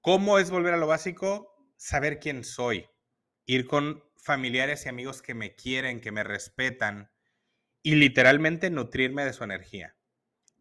¿cómo 0.00 0.38
es 0.38 0.50
volver 0.50 0.74
a 0.74 0.78
lo 0.78 0.86
básico? 0.86 1.72
Saber 1.76 2.20
quién 2.20 2.44
soy, 2.44 2.88
ir 3.44 3.66
con 3.66 4.04
familiares 4.16 4.86
y 4.86 4.88
amigos 4.88 5.22
que 5.22 5.34
me 5.34 5.54
quieren, 5.54 6.00
que 6.00 6.12
me 6.12 6.24
respetan, 6.24 7.11
y 7.82 7.96
literalmente 7.96 8.70
nutrirme 8.70 9.24
de 9.24 9.32
su 9.32 9.44
energía. 9.44 9.96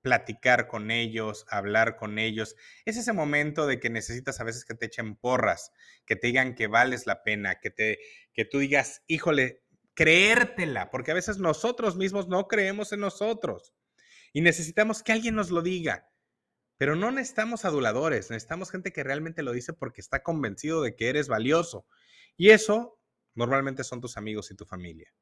Platicar 0.01 0.67
con 0.67 0.89
ellos, 0.89 1.45
hablar 1.49 1.95
con 1.95 2.17
ellos. 2.17 2.55
Es 2.85 2.97
ese 2.97 3.13
momento 3.13 3.67
de 3.67 3.79
que 3.79 3.91
necesitas 3.91 4.39
a 4.39 4.43
veces 4.43 4.65
que 4.65 4.73
te 4.73 4.87
echen 4.87 5.15
porras, 5.15 5.71
que 6.05 6.15
te 6.15 6.27
digan 6.27 6.55
que 6.55 6.67
vales 6.67 7.05
la 7.05 7.23
pena, 7.23 7.59
que, 7.59 7.69
te, 7.69 7.99
que 8.33 8.45
tú 8.45 8.57
digas, 8.59 9.03
híjole, 9.07 9.61
creértela, 9.93 10.89
porque 10.89 11.11
a 11.11 11.15
veces 11.15 11.37
nosotros 11.37 11.97
mismos 11.97 12.27
no 12.27 12.47
creemos 12.47 12.91
en 12.93 13.01
nosotros 13.01 13.75
y 14.33 14.41
necesitamos 14.41 15.03
que 15.03 15.11
alguien 15.11 15.35
nos 15.35 15.51
lo 15.51 15.61
diga. 15.61 16.07
Pero 16.77 16.95
no 16.95 17.11
necesitamos 17.11 17.63
aduladores, 17.63 18.31
necesitamos 18.31 18.71
gente 18.71 18.91
que 18.91 19.03
realmente 19.03 19.43
lo 19.43 19.51
dice 19.51 19.73
porque 19.73 20.01
está 20.01 20.23
convencido 20.23 20.81
de 20.81 20.95
que 20.95 21.09
eres 21.09 21.27
valioso. 21.27 21.85
Y 22.37 22.49
eso 22.49 22.99
normalmente 23.35 23.83
son 23.83 24.01
tus 24.01 24.17
amigos 24.17 24.49
y 24.49 24.55
tu 24.55 24.65
familia. 24.65 25.13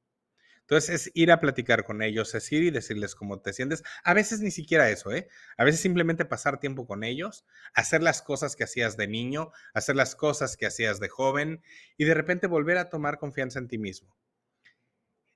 Entonces 0.70 1.08
es 1.08 1.12
ir 1.16 1.32
a 1.32 1.40
platicar 1.40 1.84
con 1.84 2.04
ellos, 2.04 2.36
es 2.36 2.52
ir 2.52 2.62
y 2.62 2.70
decirles 2.70 3.16
cómo 3.16 3.42
te 3.42 3.54
sientes. 3.54 3.82
A 4.04 4.14
veces 4.14 4.42
ni 4.42 4.52
siquiera 4.52 4.92
eso, 4.92 5.12
¿eh? 5.12 5.28
A 5.58 5.64
veces 5.64 5.82
simplemente 5.82 6.26
pasar 6.26 6.60
tiempo 6.60 6.86
con 6.86 7.04
ellos, 7.04 7.44
hacer 7.74 8.04
las 8.04 8.22
cosas 8.22 8.56
que 8.56 8.66
hacías 8.66 8.96
de 8.96 9.08
niño, 9.08 9.52
hacer 9.74 9.96
las 9.96 10.16
cosas 10.16 10.58
que 10.58 10.68
hacías 10.68 11.00
de 11.00 11.10
joven 11.10 11.64
y 11.98 12.06
de 12.06 12.14
repente 12.14 12.46
volver 12.46 12.78
a 12.78 12.90
tomar 12.92 13.18
confianza 13.18 13.58
en 13.58 13.68
ti 13.68 13.80
mismo. 13.80 14.16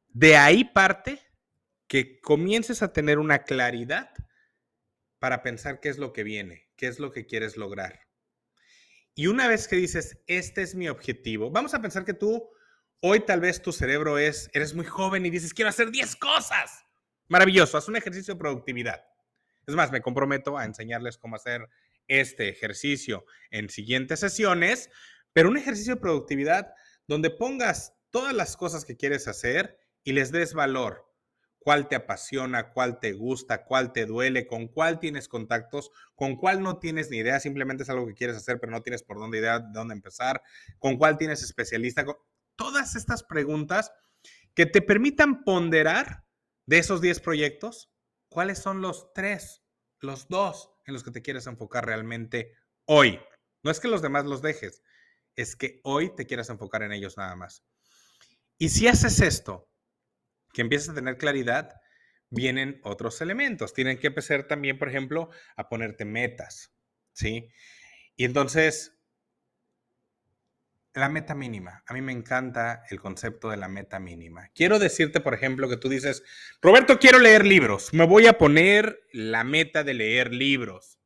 De 0.10 0.38
ahí 0.38 0.66
parte 0.66 1.20
que 1.88 2.22
comiences 2.22 2.84
a 2.84 2.94
tener 2.94 3.18
una 3.18 3.44
claridad 3.44 4.12
para 5.18 5.42
pensar 5.42 5.80
qué 5.80 5.90
es 5.90 5.98
lo 5.98 6.14
que 6.14 6.24
viene, 6.24 6.70
qué 6.76 6.86
es 6.86 7.00
lo 7.00 7.12
que 7.12 7.26
quieres 7.26 7.58
lograr. 7.58 8.02
Y 9.16 9.26
una 9.26 9.48
vez 9.48 9.68
que 9.68 9.78
dices, 9.78 10.20
este 10.28 10.62
es 10.62 10.76
mi 10.76 10.90
objetivo, 10.90 11.50
vamos 11.50 11.74
a 11.74 11.82
pensar 11.82 12.06
que 12.06 12.14
tú 12.14 12.52
Hoy 13.06 13.20
tal 13.20 13.42
vez 13.42 13.62
tu 13.62 13.74
cerebro 13.74 14.18
es, 14.18 14.50
eres 14.54 14.74
muy 14.74 14.86
joven 14.86 15.26
y 15.26 15.30
dices, 15.30 15.54
quiero 15.54 15.68
hacer 15.68 15.92
10 15.92 16.16
cosas. 16.16 16.86
Maravilloso, 17.28 17.78
haz 17.78 17.90
un 17.90 17.98
ejercicio 17.98 18.34
de 18.34 18.40
productividad. 18.40 19.04
Es 19.68 19.76
más, 19.76 19.92
me 19.92 20.02
comprometo 20.02 20.58
a 20.58 20.64
enseñarles 20.64 21.18
cómo 21.18 21.36
hacer 21.36 21.68
este 22.08 22.48
ejercicio 22.48 23.26
en 23.52 23.70
siguientes 23.70 24.22
sesiones, 24.22 24.90
pero 25.34 25.50
un 25.50 25.58
ejercicio 25.58 25.96
de 25.96 26.00
productividad 26.00 26.74
donde 27.06 27.30
pongas 27.30 27.94
todas 28.10 28.34
las 28.34 28.56
cosas 28.56 28.86
que 28.86 28.96
quieres 28.96 29.28
hacer 29.28 29.78
y 30.06 30.14
les 30.14 30.32
des 30.32 30.54
valor. 30.54 31.06
Cuál 31.60 31.90
te 31.90 31.98
apasiona, 31.98 32.72
cuál 32.72 33.02
te 33.02 33.12
gusta, 33.12 33.66
cuál 33.66 33.92
te 33.92 34.06
duele, 34.06 34.48
con 34.48 34.70
cuál 34.70 35.02
tienes 35.02 35.28
contactos, 35.28 35.92
con 36.16 36.38
cuál 36.38 36.64
no 36.64 36.80
tienes 36.80 37.10
ni 37.10 37.18
idea, 37.18 37.42
simplemente 37.42 37.84
es 37.84 37.90
algo 37.90 38.08
que 38.08 38.14
quieres 38.14 38.38
hacer, 38.38 38.62
pero 38.62 38.72
no 38.72 38.82
tienes 38.82 39.04
por 39.04 39.20
dónde 39.20 39.40
idea, 39.40 39.60
dónde 39.60 39.94
empezar, 39.94 40.42
con 40.80 40.96
cuál 40.96 41.18
tienes 41.18 41.44
especialista 41.44 42.06
todas 42.56 42.96
estas 42.96 43.24
preguntas 43.24 43.92
que 44.56 44.66
te 44.66 44.82
permitan 44.82 45.44
ponderar 45.44 46.24
de 46.66 46.78
esos 46.78 47.02
10 47.02 47.20
proyectos, 47.22 47.92
cuáles 48.30 48.60
son 48.60 48.82
los 48.82 49.12
tres, 49.14 49.64
los 50.00 50.28
dos 50.28 50.72
en 50.86 50.94
los 50.94 51.04
que 51.04 51.12
te 51.12 51.22
quieres 51.22 51.48
enfocar 51.48 51.86
realmente 51.86 52.54
hoy. 52.86 53.20
No 53.64 53.72
es 53.72 53.80
que 53.80 53.88
los 53.88 54.02
demás 54.02 54.26
los 54.26 54.42
dejes, 54.42 54.82
es 55.36 55.56
que 55.56 55.80
hoy 55.84 56.14
te 56.16 56.26
quieras 56.26 56.50
enfocar 56.50 56.84
en 56.84 56.92
ellos 56.92 57.18
nada 57.18 57.36
más. 57.36 57.64
Y 58.58 58.70
si 58.70 58.88
haces 58.88 59.20
esto, 59.20 59.70
que 60.54 60.62
empiezas 60.62 60.90
a 60.90 60.94
tener 60.94 61.18
claridad, 61.18 61.74
vienen 62.30 62.80
otros 62.84 63.22
elementos. 63.22 63.74
Tienen 63.74 64.00
que 64.00 64.08
empezar 64.08 64.48
también, 64.48 64.78
por 64.78 64.90
ejemplo, 64.90 65.30
a 65.56 65.70
ponerte 65.70 66.06
metas, 66.06 66.74
¿sí? 67.14 67.50
Y 68.16 68.26
entonces, 68.26 68.93
la 70.94 71.10
meta 71.10 71.34
mínima. 71.34 71.84
A 71.88 71.94
mí 71.94 72.02
me 72.02 72.12
encanta 72.12 72.84
el 72.90 73.00
concepto 73.00 73.50
de 73.50 73.58
la 73.58 73.68
meta 73.68 74.00
mínima. 74.00 74.50
Quiero 74.54 74.80
decirte, 74.80 75.20
por 75.20 75.34
ejemplo, 75.34 75.68
que 75.68 75.78
tú 75.78 75.90
dices, 75.90 76.24
Roberto, 76.62 77.00
quiero 77.00 77.20
leer 77.20 77.46
libros. 77.46 77.94
Me 77.94 78.06
voy 78.06 78.28
a 78.28 78.38
poner 78.38 79.02
la 79.12 79.44
meta 79.44 79.84
de 79.84 79.96
leer 79.96 80.34
libros. 80.34 81.00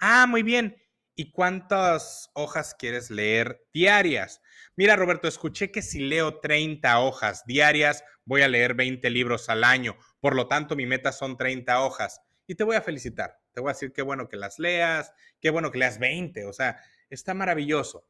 Ah, 0.00 0.26
muy 0.26 0.42
bien. 0.42 0.76
¿Y 1.14 1.30
cuántas 1.30 2.30
hojas 2.34 2.74
quieres 2.76 3.10
leer 3.10 3.64
diarias? 3.72 4.40
Mira, 4.76 4.96
Roberto, 4.96 5.28
escuché 5.28 5.70
que 5.70 5.82
si 5.82 6.00
leo 6.00 6.40
30 6.40 6.98
hojas 6.98 7.44
diarias, 7.46 8.02
voy 8.24 8.42
a 8.42 8.48
leer 8.48 8.74
20 8.74 9.08
libros 9.10 9.48
al 9.48 9.62
año. 9.62 9.96
Por 10.20 10.34
lo 10.34 10.48
tanto, 10.48 10.74
mi 10.74 10.86
meta 10.86 11.12
son 11.12 11.36
30 11.36 11.80
hojas. 11.82 12.20
Y 12.46 12.56
te 12.56 12.64
voy 12.64 12.76
a 12.76 12.82
felicitar. 12.82 13.38
Te 13.52 13.60
voy 13.60 13.70
a 13.70 13.74
decir 13.74 13.92
qué 13.92 14.02
bueno 14.02 14.28
que 14.28 14.36
las 14.36 14.58
leas, 14.58 15.12
qué 15.40 15.50
bueno 15.50 15.70
que 15.70 15.78
leas 15.78 15.98
20. 15.98 16.46
O 16.46 16.52
sea, 16.52 16.80
está 17.10 17.34
maravilloso 17.34 18.08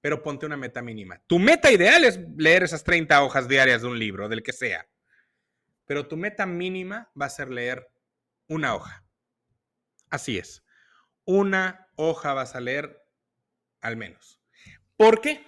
pero 0.00 0.22
ponte 0.22 0.46
una 0.46 0.56
meta 0.56 0.82
mínima. 0.82 1.20
Tu 1.26 1.38
meta 1.38 1.70
ideal 1.70 2.04
es 2.04 2.18
leer 2.36 2.62
esas 2.62 2.84
30 2.84 3.22
hojas 3.22 3.48
diarias 3.48 3.82
de 3.82 3.88
un 3.88 3.98
libro, 3.98 4.28
del 4.28 4.42
que 4.42 4.52
sea. 4.52 4.88
Pero 5.86 6.06
tu 6.06 6.16
meta 6.16 6.46
mínima 6.46 7.10
va 7.20 7.26
a 7.26 7.30
ser 7.30 7.50
leer 7.50 7.90
una 8.46 8.74
hoja. 8.74 9.04
Así 10.08 10.38
es. 10.38 10.64
Una 11.24 11.88
hoja 11.96 12.34
vas 12.34 12.54
a 12.54 12.60
leer 12.60 13.02
Al 13.80 13.96
menos. 13.96 14.40
¿Por 14.96 15.22
qué? 15.22 15.46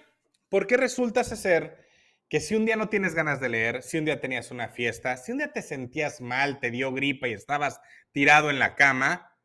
Porque 0.49 0.77
resulta 0.77 1.23
ser 1.23 1.83
que 2.29 2.39
si 2.39 2.55
un 2.55 2.65
día 2.65 2.75
no 2.75 2.89
tienes 2.89 3.13
ganas 3.13 3.39
de 3.39 3.49
leer, 3.49 3.83
si 3.83 3.99
un 3.99 4.05
día 4.05 4.19
tenías 4.19 4.49
una 4.49 4.69
fiesta, 4.69 5.17
si 5.17 5.31
un 5.31 5.37
día 5.37 5.53
te 5.53 5.61
sentías 5.61 6.19
mal, 6.19 6.59
te 6.59 6.71
dio 6.71 6.91
gripa 6.91 7.27
y 7.27 7.33
estabas 7.33 7.79
tirado 8.11 8.49
en 8.49 8.57
la 8.57 8.73
cama, 8.73 9.37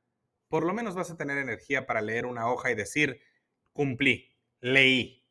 por 0.49 0.65
lo 0.65 0.73
menos 0.73 0.95
vas 0.95 1.11
a 1.11 1.19
tener 1.19 1.37
energía 1.37 1.87
para 1.87 2.01
leer 2.01 2.25
una 2.25 2.51
hoja 2.51 2.71
y 2.71 2.75
decir, 2.75 3.21
cumplí, 3.75 4.28
leí. 4.61 5.27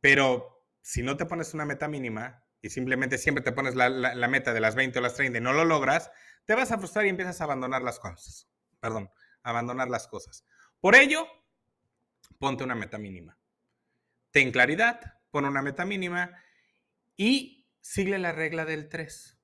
Pero 0.00 0.64
si 0.82 1.02
no 1.02 1.16
te 1.16 1.26
pones 1.26 1.54
una 1.54 1.64
meta 1.64 1.88
mínima 1.88 2.44
y 2.60 2.70
simplemente 2.70 3.18
siempre 3.18 3.42
te 3.42 3.52
pones 3.52 3.74
la, 3.74 4.28
meta 4.28 4.52
de 4.52 4.60
las 4.60 4.74
20 4.74 4.98
o 4.98 5.02
las 5.02 5.14
30 5.14 5.38
y 5.38 5.40
no 5.40 5.52
lo 5.52 5.64
logras, 5.64 6.10
te 6.44 6.54
vas 6.54 6.70
a 6.72 6.78
frustrar 6.78 7.06
y 7.06 7.08
empiezas 7.08 7.40
a 7.40 7.44
abandonar 7.44 7.82
las 7.82 7.98
cosas. 7.98 8.48
Perdón, 8.80 9.10
abandonar 9.42 9.88
las 9.88 10.06
cosas. 10.06 10.44
Por 10.80 10.94
ello, 10.94 11.26
ponte 12.38 12.64
una 12.64 12.74
meta 12.74 12.98
mínima. 12.98 13.38
Ten 14.30 14.52
claridad, 14.52 15.00
pon 15.30 15.44
una 15.44 15.62
meta 15.62 15.84
mínima 15.84 16.40
y 17.16 17.68
sigue 17.80 18.18
la 18.18 18.32
regla 18.32 18.64
del 18.64 18.88
3. 18.88 19.38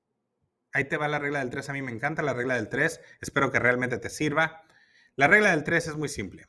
Ahí 0.73 0.85
te 0.85 0.97
va 0.97 1.07
la 1.07 1.19
regla 1.19 1.39
del 1.39 1.49
3. 1.49 1.69
A 1.69 1.73
mí 1.73 1.81
me 1.81 1.91
encanta 1.91 2.21
la 2.21 2.33
regla 2.33 2.55
del 2.55 2.69
3. 2.69 2.99
Espero 3.21 3.51
que 3.51 3.59
realmente 3.59 3.97
te 3.97 4.09
sirva. 4.09 4.63
La 5.15 5.27
regla 5.27 5.51
del 5.51 5.63
3 5.63 5.87
es 5.87 5.95
muy 5.97 6.09
simple. 6.09 6.47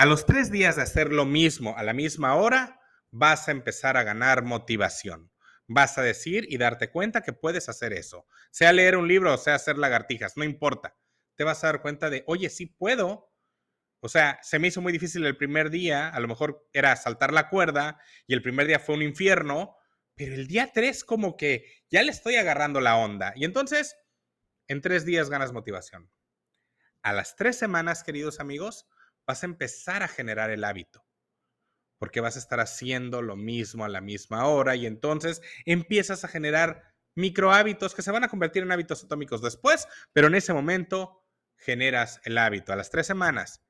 A 0.00 0.06
los 0.06 0.24
tres 0.24 0.50
días 0.50 0.76
de 0.76 0.82
hacer 0.82 1.12
lo 1.12 1.26
mismo 1.26 1.76
a 1.76 1.82
la 1.82 1.92
misma 1.92 2.34
hora, 2.34 2.80
vas 3.10 3.48
a 3.48 3.50
empezar 3.50 3.98
a 3.98 4.02
ganar 4.02 4.42
motivación. 4.42 5.30
Vas 5.68 5.98
a 5.98 6.02
decir 6.02 6.46
y 6.48 6.56
darte 6.56 6.90
cuenta 6.90 7.20
que 7.20 7.34
puedes 7.34 7.68
hacer 7.68 7.92
eso. 7.92 8.26
Sea 8.50 8.72
leer 8.72 8.96
un 8.96 9.06
libro 9.06 9.34
o 9.34 9.36
sea 9.36 9.56
hacer 9.56 9.76
lagartijas, 9.76 10.38
no 10.38 10.44
importa. 10.44 10.96
Te 11.34 11.44
vas 11.44 11.62
a 11.62 11.66
dar 11.66 11.82
cuenta 11.82 12.08
de, 12.08 12.24
oye, 12.26 12.48
sí 12.48 12.64
puedo. 12.64 13.30
O 14.00 14.08
sea, 14.08 14.38
se 14.42 14.58
me 14.58 14.68
hizo 14.68 14.80
muy 14.80 14.90
difícil 14.90 15.26
el 15.26 15.36
primer 15.36 15.68
día, 15.68 16.08
a 16.08 16.18
lo 16.18 16.28
mejor 16.28 16.66
era 16.72 16.96
saltar 16.96 17.34
la 17.34 17.50
cuerda 17.50 18.00
y 18.26 18.32
el 18.32 18.40
primer 18.40 18.68
día 18.68 18.78
fue 18.78 18.94
un 18.94 19.02
infierno, 19.02 19.76
pero 20.14 20.34
el 20.34 20.46
día 20.46 20.70
tres 20.72 21.04
como 21.04 21.36
que 21.36 21.66
ya 21.90 22.02
le 22.02 22.10
estoy 22.10 22.36
agarrando 22.36 22.80
la 22.80 22.96
onda. 22.96 23.34
Y 23.36 23.44
entonces, 23.44 23.98
en 24.66 24.80
tres 24.80 25.04
días 25.04 25.28
ganas 25.28 25.52
motivación. 25.52 26.10
A 27.02 27.12
las 27.12 27.36
tres 27.36 27.58
semanas, 27.58 28.02
queridos 28.02 28.40
amigos, 28.40 28.86
vas 29.30 29.44
a 29.44 29.46
empezar 29.46 30.02
a 30.02 30.08
generar 30.08 30.50
el 30.50 30.64
hábito, 30.64 31.06
porque 31.98 32.20
vas 32.20 32.34
a 32.34 32.40
estar 32.40 32.58
haciendo 32.58 33.22
lo 33.22 33.36
mismo 33.36 33.84
a 33.84 33.88
la 33.88 34.00
misma 34.00 34.46
hora 34.46 34.74
y 34.74 34.86
entonces 34.86 35.40
empiezas 35.66 36.24
a 36.24 36.28
generar 36.28 36.96
micro 37.14 37.52
hábitos 37.52 37.94
que 37.94 38.02
se 38.02 38.10
van 38.10 38.24
a 38.24 38.28
convertir 38.28 38.64
en 38.64 38.72
hábitos 38.72 39.04
atómicos 39.04 39.40
después, 39.40 39.86
pero 40.12 40.26
en 40.26 40.34
ese 40.34 40.52
momento 40.52 41.24
generas 41.54 42.20
el 42.24 42.38
hábito 42.38 42.72
a 42.72 42.76
las 42.76 42.90
tres 42.90 43.06
semanas. 43.06 43.62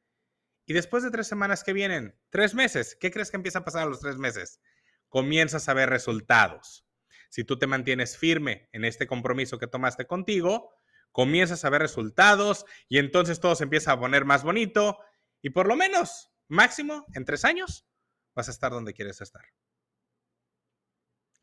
Y 0.65 0.73
después 0.73 1.03
de 1.03 1.11
tres 1.11 1.27
semanas 1.27 1.63
que 1.63 1.75
vienen, 1.75 2.19
tres 2.31 2.55
meses, 2.55 2.97
¿qué 2.99 3.11
crees 3.11 3.31
que 3.31 3.37
empieza 3.37 3.59
a 3.59 3.65
pasar 3.65 3.83
a 3.83 3.91
los 3.91 4.01
tres 4.01 4.17
meses? 4.17 4.63
Comienzas 5.11 5.69
a 5.69 5.75
ver 5.75 5.91
resultados. 5.91 6.87
Si 7.29 7.45
tú 7.45 7.59
te 7.59 7.67
mantienes 7.67 8.17
firme 8.17 8.71
en 8.73 8.87
este 8.87 9.07
compromiso 9.07 9.59
que 9.59 9.67
tomaste 9.67 10.07
contigo, 10.07 10.73
comienzas 11.13 11.67
a 11.67 11.71
ver 11.71 11.83
resultados 11.83 12.65
y 12.89 12.97
entonces 12.97 13.41
todo 13.41 13.55
se 13.57 13.65
empieza 13.65 13.93
a 13.93 14.01
poner 14.01 14.25
más 14.25 14.43
bonito 14.43 14.99
y 15.43 15.51
por 15.51 15.67
lo 15.67 15.77
menos, 15.77 16.31
máximo, 16.49 17.07
en 17.15 17.25
tres 17.25 17.45
años, 17.45 17.87
vas 18.35 18.49
a 18.49 18.51
estar 18.51 18.71
donde 18.73 18.95
quieres 18.95 19.21
estar. 19.21 19.45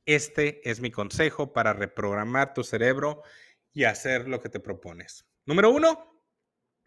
Este 0.05 0.67
es 0.69 0.79
mi 0.79 0.91
consejo 0.91 1.51
para 1.51 1.73
reprogramar 1.73 2.53
tu 2.53 2.63
cerebro 2.63 3.23
y 3.73 3.83
hacer 3.83 4.27
lo 4.27 4.39
que 4.39 4.49
te 4.49 4.59
propones. 4.59 5.27
Número 5.45 5.69
uno, 5.69 6.23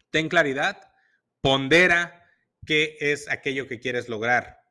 ten 0.09 0.27
claridad, 0.27 0.91
pondera 1.39 2.27
qué 2.65 2.97
es 2.99 3.29
aquello 3.29 3.67
que 3.67 3.79
quieres 3.79 4.09
lograr. 4.09 4.61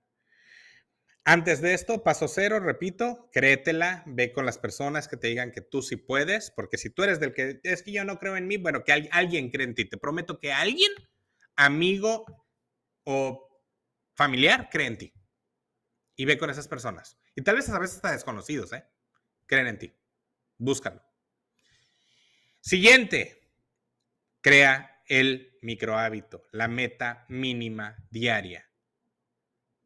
Antes 1.24 1.61
de 1.61 1.74
esto, 1.74 2.03
paso 2.03 2.29
cero, 2.29 2.61
repito, 2.61 3.31
créetela, 3.33 4.03
ve 4.07 4.33
con 4.33 4.46
las 4.46 4.59
personas 4.59 5.07
que 5.07 5.16
te 5.16 5.29
digan 5.29 5.53
que 5.53 5.61
tú 5.61 5.83
sí 5.83 5.96
puedes, 5.96 6.50
porque 6.50 6.79
si 6.79 6.90
tú 6.90 7.03
eres 7.03 7.20
del 7.20 7.35
que 7.35 7.61
es 7.62 7.83
que 7.83 7.92
yo 7.92 8.05
no 8.05 8.18
creo 8.18 8.37
en 8.37 8.48
mí, 8.48 8.57
bueno, 8.57 8.83
que 8.85 8.92
alguien 9.12 9.50
cree 9.50 9.66
en 9.66 9.74
ti. 9.74 9.85
Te 9.85 9.98
prometo 9.98 10.40
que 10.40 10.53
alguien 10.53 10.90
amigo 11.56 12.24
o 13.04 13.62
familiar 14.14 14.68
cree 14.70 14.86
en 14.86 14.98
ti. 14.98 15.14
Y 16.16 16.24
ve 16.24 16.38
con 16.38 16.50
esas 16.50 16.68
personas. 16.68 17.18
Y 17.34 17.42
tal 17.42 17.56
vez 17.56 17.68
a 17.68 17.78
veces 17.78 17.96
hasta 17.96 18.12
desconocidos, 18.12 18.72
¿eh? 18.72 18.84
Creen 19.46 19.68
en 19.68 19.78
ti. 19.78 19.96
Búscalo. 20.58 21.02
Siguiente. 22.60 23.52
Crea 24.42 25.02
el 25.06 25.58
micro 25.62 25.98
hábito, 25.98 26.44
la 26.52 26.68
meta 26.68 27.24
mínima 27.28 27.96
diaria. 28.10 28.70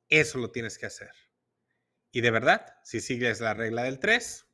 Eso 0.09 0.39
lo 0.39 0.51
tienes 0.51 0.79
que 0.79 0.87
hacer. 0.87 1.13
Y 2.13 2.21
de 2.21 2.31
verdad, 2.31 2.79
si 2.85 3.01
sigues 3.01 3.41
la 3.41 3.55
regla 3.55 3.83
del 3.83 3.99
3, 3.99 4.47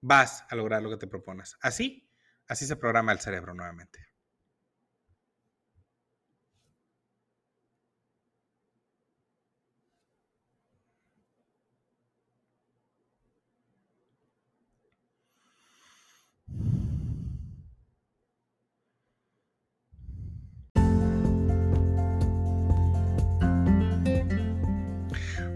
vas 0.00 0.44
a 0.48 0.54
lograr 0.54 0.82
lo 0.82 0.90
que 0.90 0.98
te 0.98 1.06
propones. 1.06 1.56
Así, 1.60 2.12
así 2.46 2.66
se 2.66 2.76
programa 2.76 3.12
el 3.12 3.20
cerebro 3.20 3.54
nuevamente. 3.54 4.13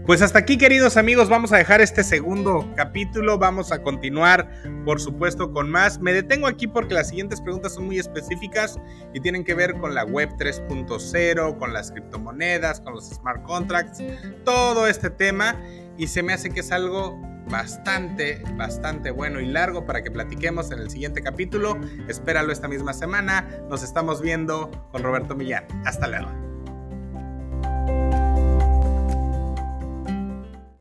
Pues 0.09 0.23
hasta 0.23 0.39
aquí, 0.39 0.57
queridos 0.57 0.97
amigos, 0.97 1.29
vamos 1.29 1.53
a 1.53 1.57
dejar 1.57 1.81
este 1.81 2.03
segundo 2.03 2.67
capítulo. 2.75 3.37
Vamos 3.37 3.71
a 3.71 3.83
continuar, 3.83 4.49
por 4.83 4.99
supuesto, 4.99 5.53
con 5.53 5.69
más. 5.69 5.99
Me 5.99 6.13
detengo 6.13 6.47
aquí 6.47 6.65
porque 6.65 6.95
las 6.95 7.09
siguientes 7.09 7.39
preguntas 7.39 7.75
son 7.75 7.85
muy 7.85 7.99
específicas 7.99 8.79
y 9.13 9.19
tienen 9.19 9.43
que 9.43 9.53
ver 9.53 9.75
con 9.75 9.93
la 9.93 10.05
web 10.05 10.29
3.0, 10.39 11.59
con 11.59 11.73
las 11.73 11.91
criptomonedas, 11.91 12.81
con 12.81 12.95
los 12.95 13.07
smart 13.07 13.43
contracts, 13.43 14.01
todo 14.43 14.87
este 14.87 15.11
tema. 15.11 15.55
Y 15.95 16.07
se 16.07 16.23
me 16.23 16.33
hace 16.33 16.49
que 16.49 16.61
es 16.61 16.71
algo 16.71 17.15
bastante, 17.47 18.41
bastante 18.57 19.11
bueno 19.11 19.39
y 19.39 19.45
largo 19.45 19.85
para 19.85 20.03
que 20.03 20.09
platiquemos 20.09 20.71
en 20.71 20.79
el 20.79 20.89
siguiente 20.89 21.21
capítulo. 21.21 21.79
Espéralo 22.07 22.51
esta 22.51 22.67
misma 22.67 22.93
semana. 22.93 23.47
Nos 23.69 23.83
estamos 23.83 24.23
viendo 24.23 24.71
con 24.91 25.03
Roberto 25.03 25.35
Millán. 25.35 25.67
Hasta 25.85 26.07
luego. 26.07 26.48